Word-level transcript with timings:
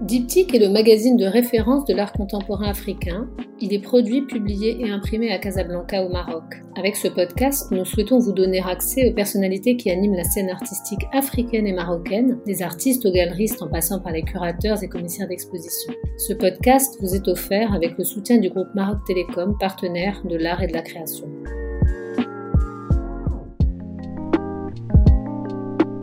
Diptyque 0.00 0.54
est 0.54 0.58
le 0.58 0.70
magazine 0.70 1.18
de 1.18 1.26
référence 1.26 1.84
de 1.84 1.92
l'art 1.92 2.14
contemporain 2.14 2.70
africain. 2.70 3.28
Il 3.60 3.74
est 3.74 3.82
produit, 3.82 4.22
publié 4.22 4.80
et 4.80 4.90
imprimé 4.90 5.30
à 5.30 5.36
Casablanca 5.36 6.02
au 6.02 6.08
Maroc. 6.08 6.44
Avec 6.74 6.96
ce 6.96 7.08
podcast, 7.08 7.70
nous 7.70 7.84
souhaitons 7.84 8.18
vous 8.18 8.32
donner 8.32 8.62
accès 8.66 9.10
aux 9.10 9.12
personnalités 9.12 9.76
qui 9.76 9.90
animent 9.90 10.14
la 10.14 10.24
scène 10.24 10.48
artistique 10.48 11.04
africaine 11.12 11.66
et 11.66 11.74
marocaine, 11.74 12.38
des 12.46 12.62
artistes 12.62 13.04
aux 13.04 13.12
galeristes 13.12 13.60
en 13.60 13.68
passant 13.68 14.00
par 14.00 14.12
les 14.12 14.22
curateurs 14.22 14.82
et 14.82 14.88
commissaires 14.88 15.28
d'exposition. 15.28 15.92
Ce 16.16 16.32
podcast 16.32 16.96
vous 17.02 17.14
est 17.14 17.28
offert 17.28 17.74
avec 17.74 17.98
le 17.98 18.04
soutien 18.04 18.38
du 18.38 18.48
groupe 18.48 18.74
Maroc 18.74 19.00
Télécom, 19.06 19.54
partenaire 19.60 20.22
de 20.24 20.36
l'art 20.36 20.62
et 20.62 20.66
de 20.66 20.72
la 20.72 20.82
création. 20.82 21.28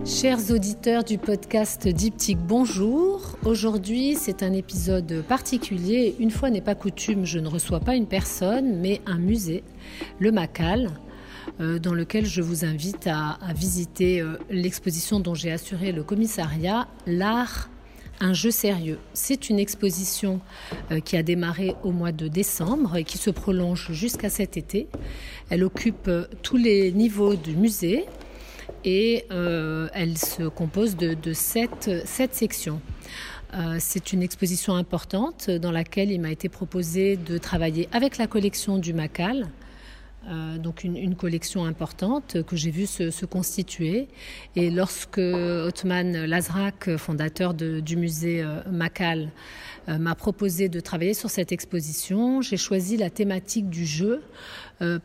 Chers 0.07 0.51
auditeurs 0.51 1.03
du 1.03 1.17
podcast 1.17 1.85
Diptyque, 1.85 2.39
bonjour. 2.39 3.37
Aujourd'hui, 3.43 4.15
c'est 4.15 4.41
un 4.41 4.53
épisode 4.53 5.21
particulier. 5.27 6.15
Une 6.19 6.31
fois 6.31 6.49
n'est 6.49 6.61
pas 6.61 6.75
coutume, 6.75 7.25
je 7.25 7.39
ne 7.39 7.49
reçois 7.49 7.81
pas 7.81 7.93
une 7.93 8.07
personne, 8.07 8.79
mais 8.79 9.01
un 9.05 9.17
musée, 9.17 9.65
le 10.19 10.31
Macal, 10.31 10.91
euh, 11.59 11.77
dans 11.77 11.93
lequel 11.93 12.25
je 12.25 12.41
vous 12.41 12.63
invite 12.63 13.05
à, 13.07 13.37
visiter 13.53 14.21
euh, 14.21 14.37
l'exposition 14.49 15.19
dont 15.19 15.35
j'ai 15.35 15.51
assuré 15.51 15.91
le 15.91 16.03
commissariat, 16.03 16.87
L'art 17.05 17.69
un 18.21 18.33
jeu 18.33 18.49
sérieux. 18.49 18.99
C'est 19.13 19.49
une 19.49 19.59
exposition 19.59 20.39
euh, 20.91 21.01
qui 21.01 21.17
a 21.17 21.21
démarré 21.21 21.75
au 21.83 21.91
mois 21.91 22.13
de 22.13 22.29
décembre 22.29 22.95
et 22.95 23.03
qui 23.03 23.17
se 23.17 23.29
prolonge 23.29 23.91
jusqu'à 23.91 24.29
cet 24.29 24.55
été. 24.55 24.87
Elle 25.49 25.65
occupe 25.65 26.09
tous 26.43 26.57
les 26.57 26.93
niveaux 26.93 27.35
du 27.35 27.57
musée 27.57 28.05
et 28.87 29.25
euh, 29.31 29.89
elle 29.93 30.17
se 30.17 30.43
compose 30.43 30.95
de, 30.95 31.33
sept, 31.33 31.89
sections. 32.05 32.79
Euh, 33.53 33.75
c'est 33.79 34.13
une 34.13 34.23
exposition 34.23 34.75
importante 34.75 35.49
dans 35.49 35.71
laquelle 35.71 36.09
il 36.09 36.21
m'a 36.21 36.31
été 36.31 36.47
proposé 36.47 37.17
de 37.17 37.37
travailler 37.37 37.89
avec 37.91 38.17
la 38.17 38.27
collection 38.27 38.77
du 38.77 38.93
Macal, 38.93 39.49
euh, 40.29 40.57
donc 40.57 40.85
une, 40.85 41.15
collection 41.15 41.65
importante 41.65 42.41
que 42.43 42.55
j'ai 42.55 42.71
vue 42.71 42.85
se, 42.85 43.25
constituer. 43.25 44.07
Et 44.55 44.69
lorsque 44.69 45.17
Othman 45.17 46.25
Lazrak, 46.25 46.95
fondateur 46.95 47.53
du 47.53 47.97
musée 47.97 48.45
Macal, 48.71 49.31
m'a 49.87 50.15
proposé 50.15 50.67
de 50.67 50.79
travailler 50.79 51.13
sur 51.13 51.29
cette 51.29 51.53
exposition, 51.53 52.41
j'ai 52.41 52.57
choisi 52.57 52.97
la 52.97 53.09
thématique 53.09 53.69
du 53.69 53.85
jeu 53.85 54.21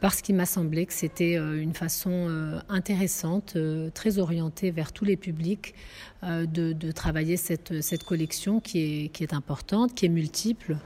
parce 0.00 0.20
qu'il 0.20 0.34
m'a 0.34 0.46
semblé 0.46 0.86
que 0.86 0.92
c'était 0.92 1.38
euh, 1.38 1.60
une 1.60 1.74
façon 1.74 2.10
euh, 2.10 2.60
intéressante, 2.68 3.56
très 3.94 4.18
orientée 4.18 4.70
vers 4.70 4.92
tous 4.92 5.04
les 5.04 5.16
publics, 5.16 5.74
de, 6.22 6.92
travailler 6.92 7.36
cette, 7.36 8.04
collection 8.04 8.60
qui 8.60 9.10
est, 9.18 9.34
importante, 9.34 9.92
qui 9.92 10.06
est 10.06 10.08
multiple, 10.08 10.76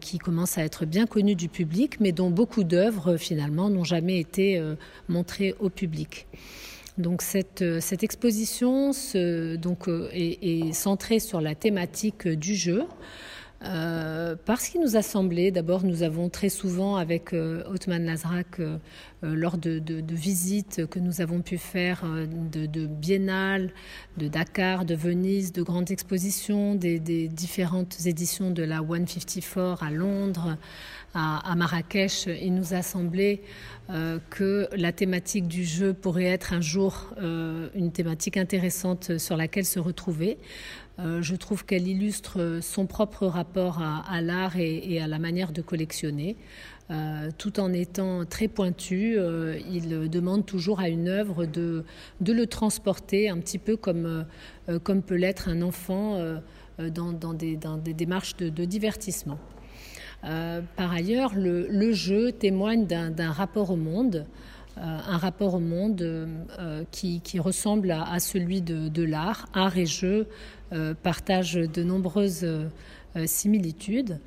qui 0.00 0.18
commence 0.18 0.58
à 0.58 0.64
être 0.64 0.84
bien 0.84 1.06
connue 1.06 1.36
du 1.36 1.48
public, 1.48 2.00
mais 2.00 2.10
dont 2.10 2.30
beaucoup 2.30 2.64
d'œuvres 2.64 3.16
finalement 3.18 3.70
n'ont 3.70 3.84
jamais 3.84 4.18
été 4.18 4.60
montrées 5.08 5.54
au 5.60 5.70
public. 5.70 6.26
Donc 6.98 7.22
cette, 7.22 7.62
exposition 8.02 8.90
est, 8.90 10.72
centrée 10.72 11.20
sur 11.20 11.40
la 11.40 11.54
thématique 11.54 12.26
du 12.26 12.56
jeu. 12.56 12.84
Euh, 13.64 14.36
parce 14.44 14.68
qu'il 14.68 14.80
nous 14.80 14.96
a 14.96 15.02
semblé, 15.02 15.50
d'abord 15.50 15.82
nous 15.82 16.04
avons 16.04 16.28
très 16.28 16.48
souvent 16.48 16.94
avec 16.96 17.32
euh, 17.32 17.64
Othman 17.66 18.04
Lazrak, 18.04 18.60
euh, 18.60 18.78
lors 19.22 19.58
de, 19.58 19.82
visites 20.12 20.86
que 20.86 21.00
nous 21.00 21.20
avons 21.20 21.42
pu 21.42 21.58
faire 21.58 22.04
de, 22.52 22.66
de, 22.66 22.86
Biennale, 22.86 23.72
de 24.16 24.28
Dakar, 24.28 24.84
de 24.84 24.94
Venise, 24.94 25.52
de 25.52 25.62
grandes 25.62 25.90
expositions, 25.90 26.76
des, 26.76 27.00
différentes 27.28 28.06
éditions 28.06 28.52
de 28.52 28.62
la 28.62 28.78
154 28.78 29.82
à 29.82 29.90
Londres, 29.90 30.56
à, 31.14 31.50
à 31.50 31.56
Marrakech, 31.56 32.26
il 32.26 32.54
nous 32.54 32.74
a 32.74 32.82
semblé 32.82 33.42
que 34.30 34.68
la 34.76 34.92
thématique 34.92 35.48
du 35.48 35.64
jeu 35.64 35.94
pourrait 35.94 36.24
être 36.26 36.52
un 36.52 36.60
jour 36.60 37.14
une 37.18 37.90
thématique 37.90 38.36
intéressante 38.36 39.18
sur 39.18 39.36
laquelle 39.36 39.64
se 39.64 39.80
retrouver. 39.80 40.38
Euh, 40.98 41.22
je 41.22 41.36
trouve 41.36 41.64
qu'elle 41.64 41.86
illustre 41.86 42.58
son 42.60 42.86
propre 42.86 43.26
rapport 43.26 43.80
à, 43.80 44.20
l'art 44.20 44.56
et, 44.56 45.00
à 45.00 45.06
la 45.06 45.18
manière 45.18 45.52
de 45.52 45.62
collectionner. 45.62 46.36
Euh, 46.90 47.28
tout 47.36 47.60
en 47.60 47.72
étant 47.72 48.24
très 48.24 48.48
pointu, 48.48 49.16
euh, 49.16 49.58
il 49.70 50.08
demande 50.10 50.46
toujours 50.46 50.80
à 50.80 50.88
une 50.88 51.08
œuvre 51.08 51.44
de, 51.44 51.84
le 52.26 52.46
transporter 52.46 53.28
un 53.28 53.38
petit 53.38 53.58
peu 53.58 53.76
comme, 53.76 54.24
peut 54.66 55.14
l'être 55.14 55.48
un 55.48 55.62
enfant 55.62 56.18
dans, 56.78 57.34
des, 57.34 57.56
démarches 57.94 58.36
de, 58.36 58.64
divertissement. 58.64 59.38
par 60.22 60.92
ailleurs, 60.92 61.34
le, 61.36 61.92
jeu 61.92 62.32
témoigne 62.32 62.86
d'un 62.86 63.30
rapport 63.30 63.70
au 63.70 63.76
monde. 63.76 64.26
un 64.78 65.18
rapport 65.18 65.54
au 65.54 65.60
monde 65.60 66.28
qui, 66.90 67.38
ressemble 67.38 67.90
à, 67.90 68.18
celui 68.18 68.62
de, 68.62 69.02
l'art, 69.04 69.46
art 69.52 69.76
et 69.76 69.86
jeu 69.86 70.26
euh, 70.26 70.26
partagent 71.02 71.54
de 71.54 71.82
nombreuses 71.82 72.44
euh, 72.44 72.68
similitudes. 73.26 74.18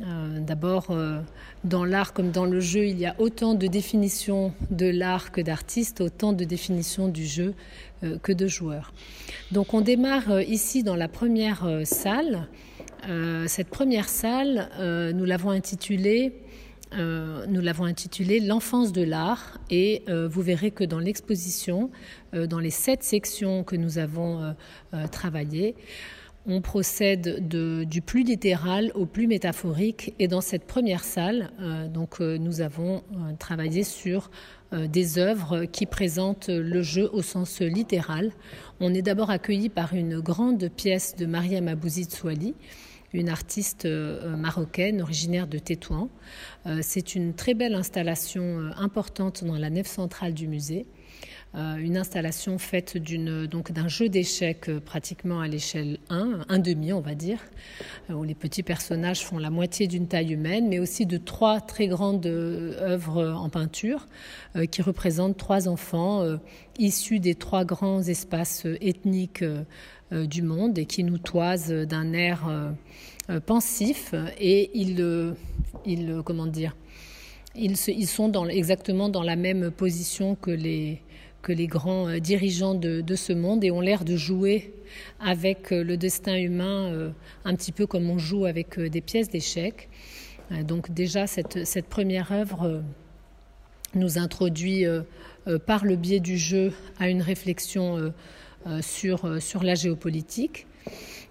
Euh, 0.00 0.40
d'abord, 0.40 0.96
dans 1.62 1.84
l'art 1.84 2.12
comme 2.12 2.30
dans 2.30 2.46
le 2.46 2.58
jeu, 2.58 2.86
il 2.86 2.98
y 2.98 3.06
a 3.06 3.14
autant 3.18 3.54
de 3.54 3.66
définitions 3.66 4.52
de 4.70 4.86
l'art 4.86 5.30
que 5.30 5.40
d'artistes, 5.40 6.00
autant 6.00 6.32
de 6.32 6.44
définitions 6.44 7.08
du 7.08 7.24
jeu 7.24 7.54
que 8.22 8.32
de 8.32 8.46
joueurs. 8.46 8.92
Donc 9.52 9.72
on 9.72 9.80
démarre 9.80 10.42
ici 10.42 10.82
dans 10.82 10.96
la 10.96 11.08
première 11.08 11.66
salle. 11.84 12.48
cette 13.46 13.68
première 13.68 14.08
salle, 14.08 14.68
nous 15.14 15.24
l'avons 15.24 15.50
intitulée 15.50 16.43
nous 16.96 17.60
l'avons 17.60 17.84
intitulée 17.84 18.40
L'enfance 18.40 18.92
de 18.92 19.02
l'art 19.02 19.58
et 19.70 20.04
vous 20.08 20.42
verrez 20.42 20.70
que 20.70 20.84
dans 20.84 20.98
l'exposition, 20.98 21.90
dans 22.32 22.58
les 22.58 22.70
sept 22.70 23.02
sections 23.02 23.64
que 23.64 23.76
nous 23.76 23.98
avons 23.98 24.54
travaillées, 25.10 25.74
on 26.46 26.60
procède 26.60 27.48
du 27.48 28.02
plus 28.02 28.22
littéral 28.22 28.92
au 28.94 29.06
plus 29.06 29.26
métaphorique. 29.26 30.14
Et 30.18 30.28
dans 30.28 30.42
cette 30.42 30.66
première 30.66 31.04
salle, 31.04 31.50
donc, 31.92 32.20
nous 32.20 32.60
avons 32.60 33.02
travaillé 33.38 33.82
sur 33.82 34.30
des 34.72 35.18
œuvres 35.18 35.64
qui 35.64 35.86
présentent 35.86 36.48
le 36.48 36.82
jeu 36.82 37.08
au 37.12 37.22
sens 37.22 37.60
littéral. 37.60 38.32
On 38.80 38.92
est 38.92 39.02
d'abord 39.02 39.30
accueilli 39.30 39.68
par 39.68 39.94
une 39.94 40.20
grande 40.20 40.68
pièce 40.68 41.16
de 41.16 41.26
Mariam 41.26 41.68
Abouzid 41.68 42.10
Swali 42.10 42.54
une 43.14 43.28
artiste 43.28 43.86
euh, 43.86 44.36
marocaine 44.36 45.00
originaire 45.00 45.46
de 45.46 45.58
Tétouan. 45.58 46.08
Euh, 46.66 46.80
c'est 46.82 47.14
une 47.14 47.32
très 47.32 47.54
belle 47.54 47.74
installation 47.74 48.42
euh, 48.42 48.70
importante 48.76 49.44
dans 49.44 49.56
la 49.56 49.70
nef 49.70 49.86
centrale 49.86 50.34
du 50.34 50.48
musée. 50.48 50.86
une 51.56 51.96
installation 51.96 52.58
faite 52.58 52.98
d'un 52.98 53.88
jeu 53.88 54.08
d'échecs 54.08 54.68
pratiquement 54.84 55.40
à 55.40 55.46
l'échelle 55.46 55.98
1, 56.10 56.46
un 56.48 56.58
demi 56.58 56.92
on 56.92 57.00
va 57.00 57.14
dire, 57.14 57.38
où 58.08 58.24
les 58.24 58.34
petits 58.34 58.64
personnages 58.64 59.24
font 59.24 59.38
la 59.38 59.50
moitié 59.50 59.86
d'une 59.86 60.08
taille 60.08 60.32
humaine, 60.32 60.68
mais 60.68 60.80
aussi 60.80 61.06
de 61.06 61.16
trois 61.16 61.60
très 61.60 61.86
grandes 61.86 62.26
œuvres 62.26 63.22
en 63.30 63.48
peinture 63.50 64.08
qui 64.72 64.82
représentent 64.82 65.36
trois 65.36 65.68
enfants 65.68 66.26
issus 66.76 67.20
des 67.20 67.36
trois 67.36 67.64
grands 67.64 68.02
espaces 68.02 68.66
ethniques 68.80 69.44
du 70.14 70.42
monde 70.42 70.78
et 70.78 70.86
qui 70.86 71.02
nous 71.04 71.18
toisent 71.18 71.72
d'un 71.72 72.12
air 72.12 72.48
euh, 73.30 73.40
pensifs 73.40 74.14
et 74.38 74.70
ils, 74.74 75.34
ils 75.86 76.20
comment 76.26 76.46
dire, 76.46 76.76
ils, 77.54 77.74
ils 77.88 78.06
sont 78.06 78.30
exactement 78.48 79.08
dans 79.08 79.22
la 79.22 79.34
même 79.34 79.70
position 79.70 80.34
que 80.34 80.50
les, 80.50 81.00
que 81.40 81.50
les 81.50 81.66
grands 81.66 82.06
euh, 82.06 82.18
dirigeants 82.18 82.74
de, 82.74 83.00
de 83.00 83.14
ce 83.14 83.32
monde 83.32 83.64
et 83.64 83.70
ont 83.70 83.80
l'air 83.80 84.04
de 84.04 84.14
jouer 84.14 84.74
avec 85.20 85.72
euh, 85.72 85.82
le 85.82 85.96
destin 85.96 86.36
humain 86.36 87.14
un 87.46 87.54
petit 87.54 87.72
peu 87.72 87.86
comme 87.86 88.10
on 88.10 88.18
joue 88.18 88.44
avec 88.44 88.78
des 88.78 89.00
pièces 89.00 89.30
d'échecs. 89.30 89.88
Donc 90.62 90.92
déjà, 90.92 91.26
cette, 91.26 91.64
cette 91.64 91.86
première 91.86 92.30
œuvre 92.30 92.82
nous 93.94 94.18
introduit 94.18 94.84
par 95.64 95.86
le 95.86 95.96
biais 95.96 96.20
du 96.20 96.36
jeu 96.36 96.74
à 96.98 97.08
une 97.08 97.22
réflexion 97.22 98.12
sur, 98.80 99.42
sur 99.42 99.62
la 99.62 99.74
géopolitique. 99.74 100.66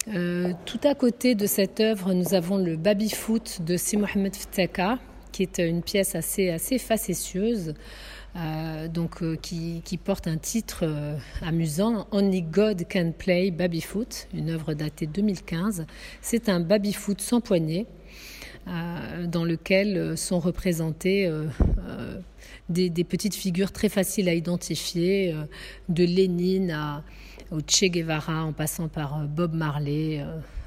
Euh, 0.10 0.54
tout 0.66 0.80
à 0.84 0.96
côté 0.96 1.36
de 1.36 1.46
cette 1.46 1.80
œuvre, 1.80 2.14
nous 2.14 2.34
avons 2.34 2.58
le 2.58 2.76
Baby 2.76 3.10
Foot 3.10 3.62
de 3.62 3.78
Si 3.78 3.96
Mohamed 3.96 4.36
Fteka, 4.36 5.00
qui 5.32 5.44
est 5.44 5.60
une 5.60 5.82
pièce 5.82 6.16
assez, 6.16 6.50
assez 6.50 6.78
facétieuse. 6.78 7.74
Euh, 8.36 8.88
donc, 8.88 9.22
euh, 9.22 9.36
qui, 9.36 9.82
porte 10.04 10.28
un 10.28 10.38
titre 10.38 10.86
amusant, 11.42 12.08
Only 12.12 12.42
God 12.42 12.84
Can 12.92 13.14
Play 13.18 13.52
Baby 13.52 13.82
Foot, 13.82 14.28
une 14.34 14.50
œuvre 14.50 14.74
datée 14.74 15.06
de 15.06 15.12
2015. 15.14 15.86
C'est 16.22 16.50
un 16.50 16.60
baby 16.60 16.94
foot 16.94 17.22
sans 17.22 17.42
poignée, 17.42 17.86
dans 18.66 19.44
lequel 19.44 20.18
sont 20.18 20.40
représentées 20.40 21.30
des, 22.70 22.90
petites 23.04 23.36
figures 23.36 23.72
très 23.72 23.90
faciles 23.90 24.30
à 24.30 24.34
identifier, 24.34 25.36
de 25.90 26.04
Lénine 26.04 26.72
à, 26.72 27.04
au 27.52 27.60
Che 27.60 27.86
Guevara 27.86 28.44
en 28.44 28.54
passant 28.54 28.88
par 28.88 29.20
euh, 29.20 29.26
Bob 29.26 29.54
Marley, 29.54 30.26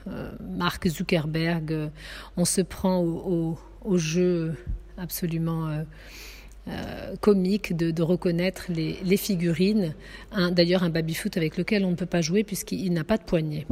euh, 0.08 0.30
Mark 0.40 0.86
Zuckerberg, 0.86 1.90
on 2.36 2.44
se 2.44 2.60
prend 2.60 3.00
au, 3.00 3.58
jeu 3.96 4.54
absolument 4.98 5.84
comique 7.20 7.76
de, 7.76 8.02
reconnaître 8.02 8.66
les, 8.68 9.16
figurines. 9.16 9.94
D'ailleurs, 10.52 10.84
un 10.84 10.90
baby-foot 10.90 11.36
avec 11.36 11.56
lequel 11.56 11.84
on 11.84 11.90
ne 11.90 11.96
peut 11.96 12.06
pas 12.06 12.20
jouer 12.20 12.44
puisqu'il 12.44 12.92
n'a 12.92 13.02
pas 13.02 13.16
de 13.16 13.24
poignet. 13.24 13.66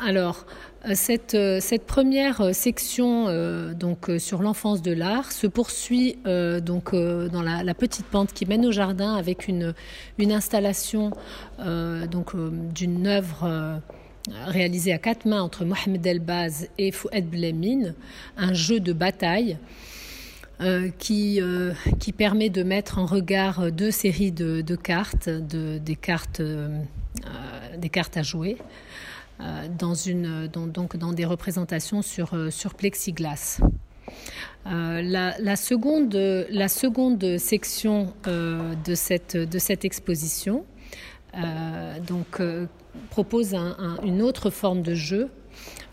Alors, 0.00 0.46
cette, 0.94 1.36
cette, 1.60 1.86
première 1.86 2.54
section 2.54 3.26
donc 3.72 4.10
sur 4.18 4.42
l'enfance 4.42 4.82
de 4.82 4.92
l'art 4.92 5.32
se 5.32 5.46
poursuit 5.46 6.18
donc 6.24 6.94
dans 6.94 7.42
la, 7.42 7.74
petite 7.74 8.06
pente 8.06 8.32
qui 8.32 8.46
mène 8.46 8.64
au 8.64 8.72
jardin 8.72 9.14
avec 9.14 9.48
une, 9.48 9.74
installation 10.20 11.10
donc 11.58 12.32
d'une 12.74 13.06
œuvre 13.06 13.80
réalisée 14.46 14.92
à 14.92 14.98
quatre 14.98 15.26
mains 15.26 15.42
entre 15.42 15.64
Mohamed 15.64 16.06
Elbaz 16.06 16.68
et 16.78 16.92
Fouad 16.92 17.26
Blemine, 17.26 17.94
un 18.36 18.52
jeu 18.52 18.80
de 18.80 18.92
bataille 18.92 19.58
qui, 20.98 21.40
permet 22.16 22.50
de 22.50 22.62
mettre 22.62 22.98
en 22.98 23.06
regard 23.06 23.72
deux 23.72 23.90
séries 23.90 24.32
de, 24.32 24.76
cartes, 24.76 25.28
de, 25.28 25.78
des 25.78 25.96
cartes, 25.96 26.42
des 27.78 27.88
cartes 27.88 28.16
à 28.16 28.22
jouer. 28.22 28.58
Euh, 29.40 29.68
dans, 29.78 29.94
une, 29.94 30.48
donc 30.48 30.96
dans 30.96 31.12
des 31.12 31.24
représentations 31.24 32.02
sur, 32.02 32.34
euh, 32.34 32.50
sur 32.50 32.74
plexiglas. 32.74 33.60
Euh, 34.66 35.00
la, 35.00 35.54
seconde, 35.54 36.12
la 36.50 36.66
seconde 36.66 37.38
section 37.38 38.12
de, 38.24 38.94
cette, 38.94 39.36
de 39.36 39.58
cette 39.58 39.84
exposition 39.84 40.64
donc, 42.06 42.42
propose 43.10 43.54
une 44.02 44.22
autre 44.22 44.50
forme 44.50 44.82
de 44.82 44.94
jeu, 44.94 45.28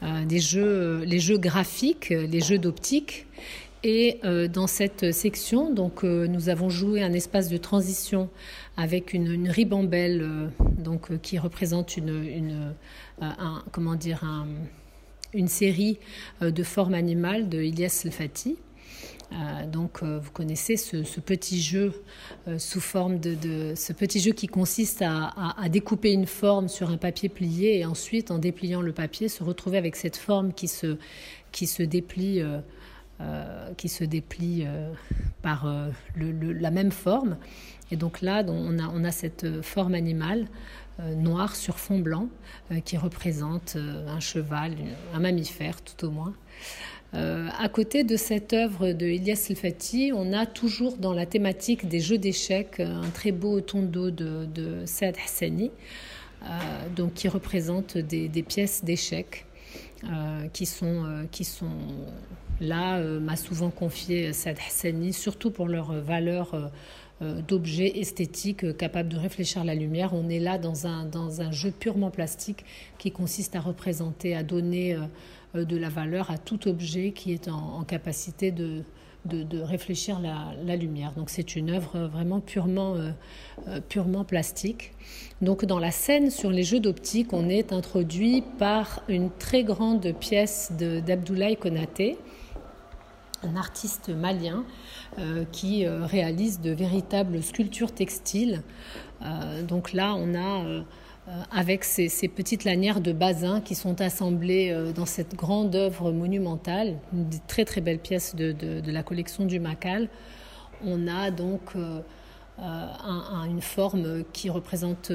des 0.02 0.40
jeux, 0.40 1.04
les 1.06 1.20
jeux 1.20 1.38
graphiques, 1.38 2.10
les 2.10 2.42
jeux 2.42 2.58
d'optique. 2.58 3.28
Et 3.84 4.20
dans 4.52 4.68
cette 4.68 5.14
section, 5.14 5.72
donc, 5.72 6.04
nous 6.04 6.50
avons 6.50 6.70
joué 6.70 7.04
un 7.04 7.14
espace 7.14 7.50
de 7.50 7.58
transition 7.58 8.30
avec 8.78 9.14
une, 9.14 9.50
ribambelle 9.50 10.52
donc, 10.78 11.20
qui 11.22 11.40
représente 11.40 11.98
une, 11.98 12.24
une 12.24 12.74
euh, 13.22 13.26
comment 13.72 13.96
dire, 13.96 14.24
une 15.34 15.48
série 15.48 16.00
euh, 16.42 16.52
de 16.52 16.64
formes 16.64 16.94
animales 16.94 17.48
de 17.48 17.62
Ilyas 17.62 18.02
Elfati. 18.06 18.58
Euh, 19.32 19.66
donc, 19.66 20.04
vous 20.04 20.32
connaissez 20.32 20.78
ce, 20.78 20.98
petit 21.20 21.60
jeu 21.60 21.94
sous 22.58 22.80
forme 22.80 23.20
de, 23.20 23.74
ce 23.76 23.92
petit 23.92 24.20
jeu 24.20 24.34
qui 24.34 24.48
consiste 24.48 25.02
à, 25.02 25.34
découper 25.70 26.12
une 26.12 26.28
forme 26.28 26.68
sur 26.68 26.92
un 26.92 26.98
papier 26.98 27.30
plié 27.30 27.80
et 27.80 27.86
ensuite, 27.86 28.30
en 28.30 28.38
dépliant 28.38 28.82
le 28.82 28.92
papier, 28.92 29.28
se 29.28 29.44
retrouver 29.44 29.78
avec 29.78 29.96
cette 29.96 30.18
forme 30.18 30.54
qui 30.54 30.68
se, 30.68 30.98
qui 31.52 31.66
se 31.66 31.82
déplie, 31.82 32.44
qui 33.78 33.90
se 33.90 34.04
déplie 34.04 34.68
par 35.42 35.68
la 36.16 36.72
même 36.72 36.92
forme. 36.92 37.38
Et 37.92 37.96
donc 37.96 38.22
là, 38.22 38.44
on 38.48 39.04
a, 39.04 39.12
cette 39.12 39.62
forme 39.62 39.94
animale 39.94 40.48
euh, 41.00 41.14
noir 41.14 41.56
sur 41.56 41.78
fond 41.78 42.00
blanc 42.00 42.30
euh, 42.72 42.80
qui 42.80 42.98
représente 42.98 43.76
euh, 43.76 44.08
un 44.08 44.20
cheval, 44.20 44.76
un 45.14 45.20
mammifère 45.20 45.82
tout 45.82 46.06
au 46.06 46.12
moins. 46.12 46.34
à 47.14 47.70
côté 47.70 48.04
de 48.04 48.18
cette 48.18 48.52
œuvre 48.52 48.92
de 48.92 49.06
Ilyas 49.06 49.48
Elfati, 49.50 50.12
on 50.14 50.34
a 50.34 50.46
toujours 50.46 50.98
dans 50.98 51.14
la 51.14 51.26
thématique 51.26 51.88
des 51.88 52.02
jeux 52.02 52.18
d'échecs 52.18 52.82
un 52.82 53.10
très 53.10 53.32
beau 53.32 53.62
tondo 53.62 54.12
de, 54.12 54.46
de 54.46 54.86
Saad 54.86 55.16
Hassani, 55.24 55.72
donc 56.94 57.14
qui 57.14 57.30
représente 57.30 57.98
des, 57.98 58.44
pièces 58.44 58.84
d'échecs 58.84 59.46
qui, 60.52 60.66
sont, 60.66 61.26
qui 61.32 61.46
sont 61.46 61.78
là, 62.60 63.00
m'a 63.00 63.38
souvent 63.38 63.70
confié 63.70 64.34
Saad 64.34 64.58
Hassani, 64.68 65.14
surtout 65.14 65.52
pour 65.52 65.68
leur 65.68 65.94
valeur 65.94 66.54
euh, 66.54 66.68
d'objets 67.22 68.00
esthétiques 68.00 68.66
euh, 68.66 68.74
capables 68.74 69.08
de 69.08 69.18
réfléchir 69.18 69.64
la 69.64 69.74
lumière. 69.74 70.14
On 70.14 70.30
est 70.30 70.40
là 70.40 70.58
dans 70.58 70.86
un, 70.86 71.06
dans 71.06 71.42
un 71.42 71.52
jeu 71.52 71.72
purement 71.72 72.12
plastique 72.12 72.66
qui 72.98 73.12
consiste 73.12 73.56
à 73.56 73.62
représenter, 73.62 74.36
à 74.36 74.44
donner 74.44 74.96
euh, 75.56 75.64
de 75.64 75.78
la 75.78 75.88
valeur 75.88 76.30
à 76.30 76.38
tout 76.38 76.68
objet 76.68 77.12
qui 77.12 77.32
est 77.32 77.48
en, 77.48 77.84
capacité 77.86 78.52
de, 78.52 78.84
de, 79.24 79.62
réfléchir 79.62 80.20
la, 80.20 80.76
lumière. 80.76 81.14
Donc 81.14 81.30
c'est 81.30 81.56
une 81.56 81.70
œuvre 81.70 82.08
vraiment 82.08 82.42
purement, 82.42 82.98
purement 83.88 84.26
plastique. 84.26 84.92
Donc 85.42 85.64
dans 85.64 85.80
la 85.80 85.92
scène 85.92 86.30
sur 86.30 86.50
les 86.50 86.64
jeux 86.64 86.82
d'optique, 86.82 87.32
on 87.32 87.48
est 87.48 87.72
introduit 87.72 88.44
par 88.60 89.02
une 89.08 89.30
très 89.30 89.64
grande 89.64 90.14
pièce 90.20 90.74
d'Abdoulaye 90.74 91.56
Konaté, 91.56 92.18
un 93.46 93.56
artiste 93.56 94.10
malien 94.10 94.64
euh, 95.18 95.46
qui 95.52 95.86
euh, 95.86 96.06
réalise 96.06 96.60
de 96.60 96.72
véritables 96.72 97.42
sculptures 97.42 97.92
textiles. 97.92 98.62
Euh, 99.22 99.62
donc 99.64 99.94
là, 99.94 100.16
on 100.16 100.36
a 100.36 100.84
avec 101.52 101.84
ces, 101.84 102.10
petites 102.28 102.66
lanières 102.66 103.02
de 103.02 103.12
basin 103.12 103.60
qui 103.60 103.74
sont 103.74 104.00
assemblées 104.00 104.76
dans 104.94 105.08
cette 105.08 105.36
grande 105.36 105.76
œuvre 105.76 106.12
monumentale, 106.12 107.00
une 107.14 107.28
très 107.48 107.66
très 107.66 107.82
belle 107.82 107.98
pièce 107.98 108.36
de, 108.36 108.56
la 108.86 109.02
collection 109.02 109.46
du 109.46 109.60
Macal. 109.60 110.08
On 110.86 111.08
a 111.08 111.32
donc 111.32 111.74
une 112.60 113.62
forme 113.62 114.24
qui 114.34 114.52
représente, 114.52 115.12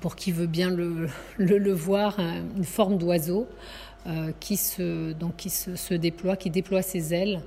pour 0.00 0.16
qui 0.16 0.32
veut 0.32 0.46
bien 0.46 0.70
le, 0.70 1.08
le 1.38 1.72
voir, 1.72 2.18
une 2.18 2.64
forme 2.64 2.98
d'oiseau 2.98 3.48
qui, 4.40 4.56
se, 4.56 5.12
donc, 5.12 5.36
qui 5.36 5.50
se, 5.50 5.94
déploie, 5.94 6.36
qui 6.36 6.50
déploie 6.50 6.82
ses 6.82 7.12
ailes 7.12 7.42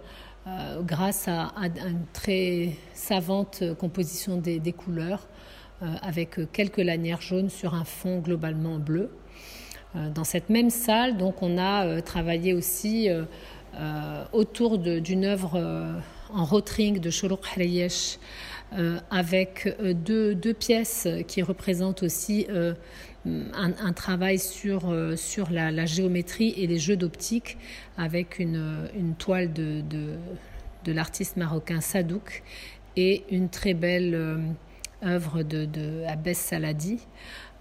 euh, 0.45 0.81
grâce 0.81 1.29
à, 1.29 1.53
une 1.57 2.05
très 2.11 2.71
savante 2.93 3.63
composition 3.79 4.35
des, 4.35 4.73
couleurs, 4.73 5.25
euh, 5.81 5.85
avec 6.01 6.51
quelques 6.51 6.79
lanières 6.79 7.21
jaunes 7.21 7.49
sur 7.49 7.75
un 7.75 7.85
fond 7.85 8.19
globalement 8.19 8.77
bleu. 8.77 9.09
Euh, 9.95 10.09
dans 10.09 10.25
cette 10.25 10.49
même 10.49 10.69
salle, 10.69 11.15
donc, 11.15 11.41
on 11.41 11.57
a 11.57 12.01
travaillé 12.01 12.53
aussi 12.53 13.09
autour 14.33 14.77
d'une 14.77 15.25
œuvre 15.25 16.01
en 16.31 16.45
rotring 16.45 16.99
de 16.99 17.09
Sholouk 17.09 17.43
Hreyesh, 17.55 18.19
avec 19.11 19.75
deux, 19.81 20.35
deux, 20.35 20.53
pièces 20.53 21.07
qui 21.27 21.41
représentent 21.41 22.03
aussi 22.03 22.47
un, 23.25 23.93
travail 23.93 24.39
sur, 24.39 24.89
euh, 24.89 25.15
sur 25.15 25.49
la, 25.49 25.85
géométrie 25.85 26.53
et 26.57 26.67
les 26.67 26.77
jeux 26.77 26.97
d'optique 26.97 27.57
avec 27.97 28.39
une, 28.39 28.89
une 28.95 29.15
toile 29.15 29.53
de, 29.53 29.81
de, 29.81 30.91
l'artiste 30.91 31.37
marocain 31.37 31.79
Sadouk 31.79 32.43
et 32.97 33.23
une 33.31 33.49
très 33.49 33.73
belle 33.73 34.13
euh, 34.13 34.37
œuvre 35.03 35.43
de, 35.43 35.65
de 35.65 36.03
Abbès 36.07 36.37
Saladi, 36.37 36.99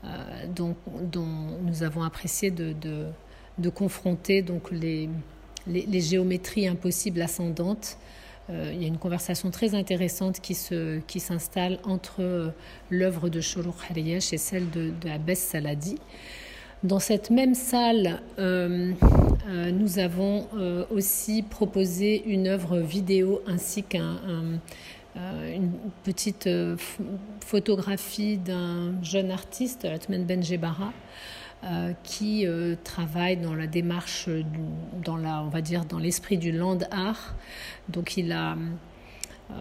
euh, 0.04 0.09
dont, 0.54 0.75
dont, 1.00 1.59
nous 1.62 1.83
avons 1.85 2.02
apprécié 2.02 2.50
de, 2.50 2.75
de, 3.59 3.71
confronter 3.71 4.42
donc 4.42 4.71
les, 4.73 5.09
les, 5.69 6.00
géométries 6.00 6.66
impossibles 6.66 7.23
ascendantes 7.23 7.97
euh, 7.97 8.22
il 8.49 8.80
y 8.80 8.84
a 8.84 8.88
une 8.88 8.99
conversation 8.99 9.50
très 9.50 9.75
intéressante 9.75 10.40
qui, 10.40 10.56
qui 11.06 11.20
s'installe 11.20 11.78
entre 11.84 12.20
euh, 12.20 12.49
l'œuvre 12.90 13.28
de 13.28 13.40
Shourouk 13.40 13.76
Hariyesh 13.88 14.32
et 14.32 14.38
celle 14.38 14.68
de, 14.70 14.90
de 15.00 15.08
Abbas 15.08 15.37
Saladi. 15.37 15.96
Dans 16.82 16.99
cette 16.99 17.30
même 17.30 17.54
salle, 17.54 18.20
euh, 18.40 18.92
nous 19.72 19.99
avons 20.00 20.49
aussi 20.90 21.42
proposé 21.42 22.25
une 22.26 22.49
œuvre 22.49 22.78
vidéo 22.78 23.40
ainsi 23.46 23.84
qu'une 23.84 24.58
petite 26.02 26.49
photographie 27.40 28.38
d'un 28.38 29.00
jeune 29.00 29.30
artiste, 29.30 29.84
Atman 29.84 30.25
Benjebara, 30.25 30.92
euh, 31.64 31.92
qui 32.02 32.45
euh, 32.45 32.75
travaille 32.83 33.37
dans 33.37 33.54
la 33.54 33.69
démarche, 33.69 34.28
dans 35.04 35.16
la, 35.16 35.45
on 35.45 35.49
va 35.49 35.61
dire, 35.61 35.85
dans 35.85 36.00
l'esprit 36.00 36.37
du 36.37 36.50
land 36.50 36.78
art. 36.90 37.37
Donc 37.88 38.16
il 38.16 38.33
a 38.33 38.57
euh, 39.52 39.54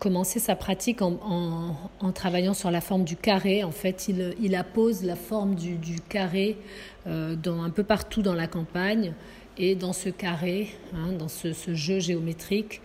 commencé 0.00 0.40
sa 0.40 0.56
pratique 0.56 1.00
en, 1.00 1.76
travaillant 2.12 2.54
sur 2.54 2.72
la 2.72 2.80
forme 2.80 3.04
du 3.04 3.14
carré. 3.14 3.62
En 3.62 3.70
fait, 3.70 4.08
il, 4.08 4.34
il 4.42 4.56
appose 4.56 5.04
la 5.04 5.14
forme 5.14 5.54
du, 5.54 5.78
carré 6.08 6.58
un 7.06 7.70
peu 7.70 7.84
partout 7.84 8.22
dans 8.22 8.34
la 8.34 8.48
campagne. 8.48 9.12
Et 9.58 9.76
dans 9.76 9.92
ce 9.92 10.08
carré, 10.08 10.70
hein, 10.92 11.12
dans 11.16 11.28
ce, 11.28 11.52
jeu 11.72 12.00
géométrique, 12.00 12.80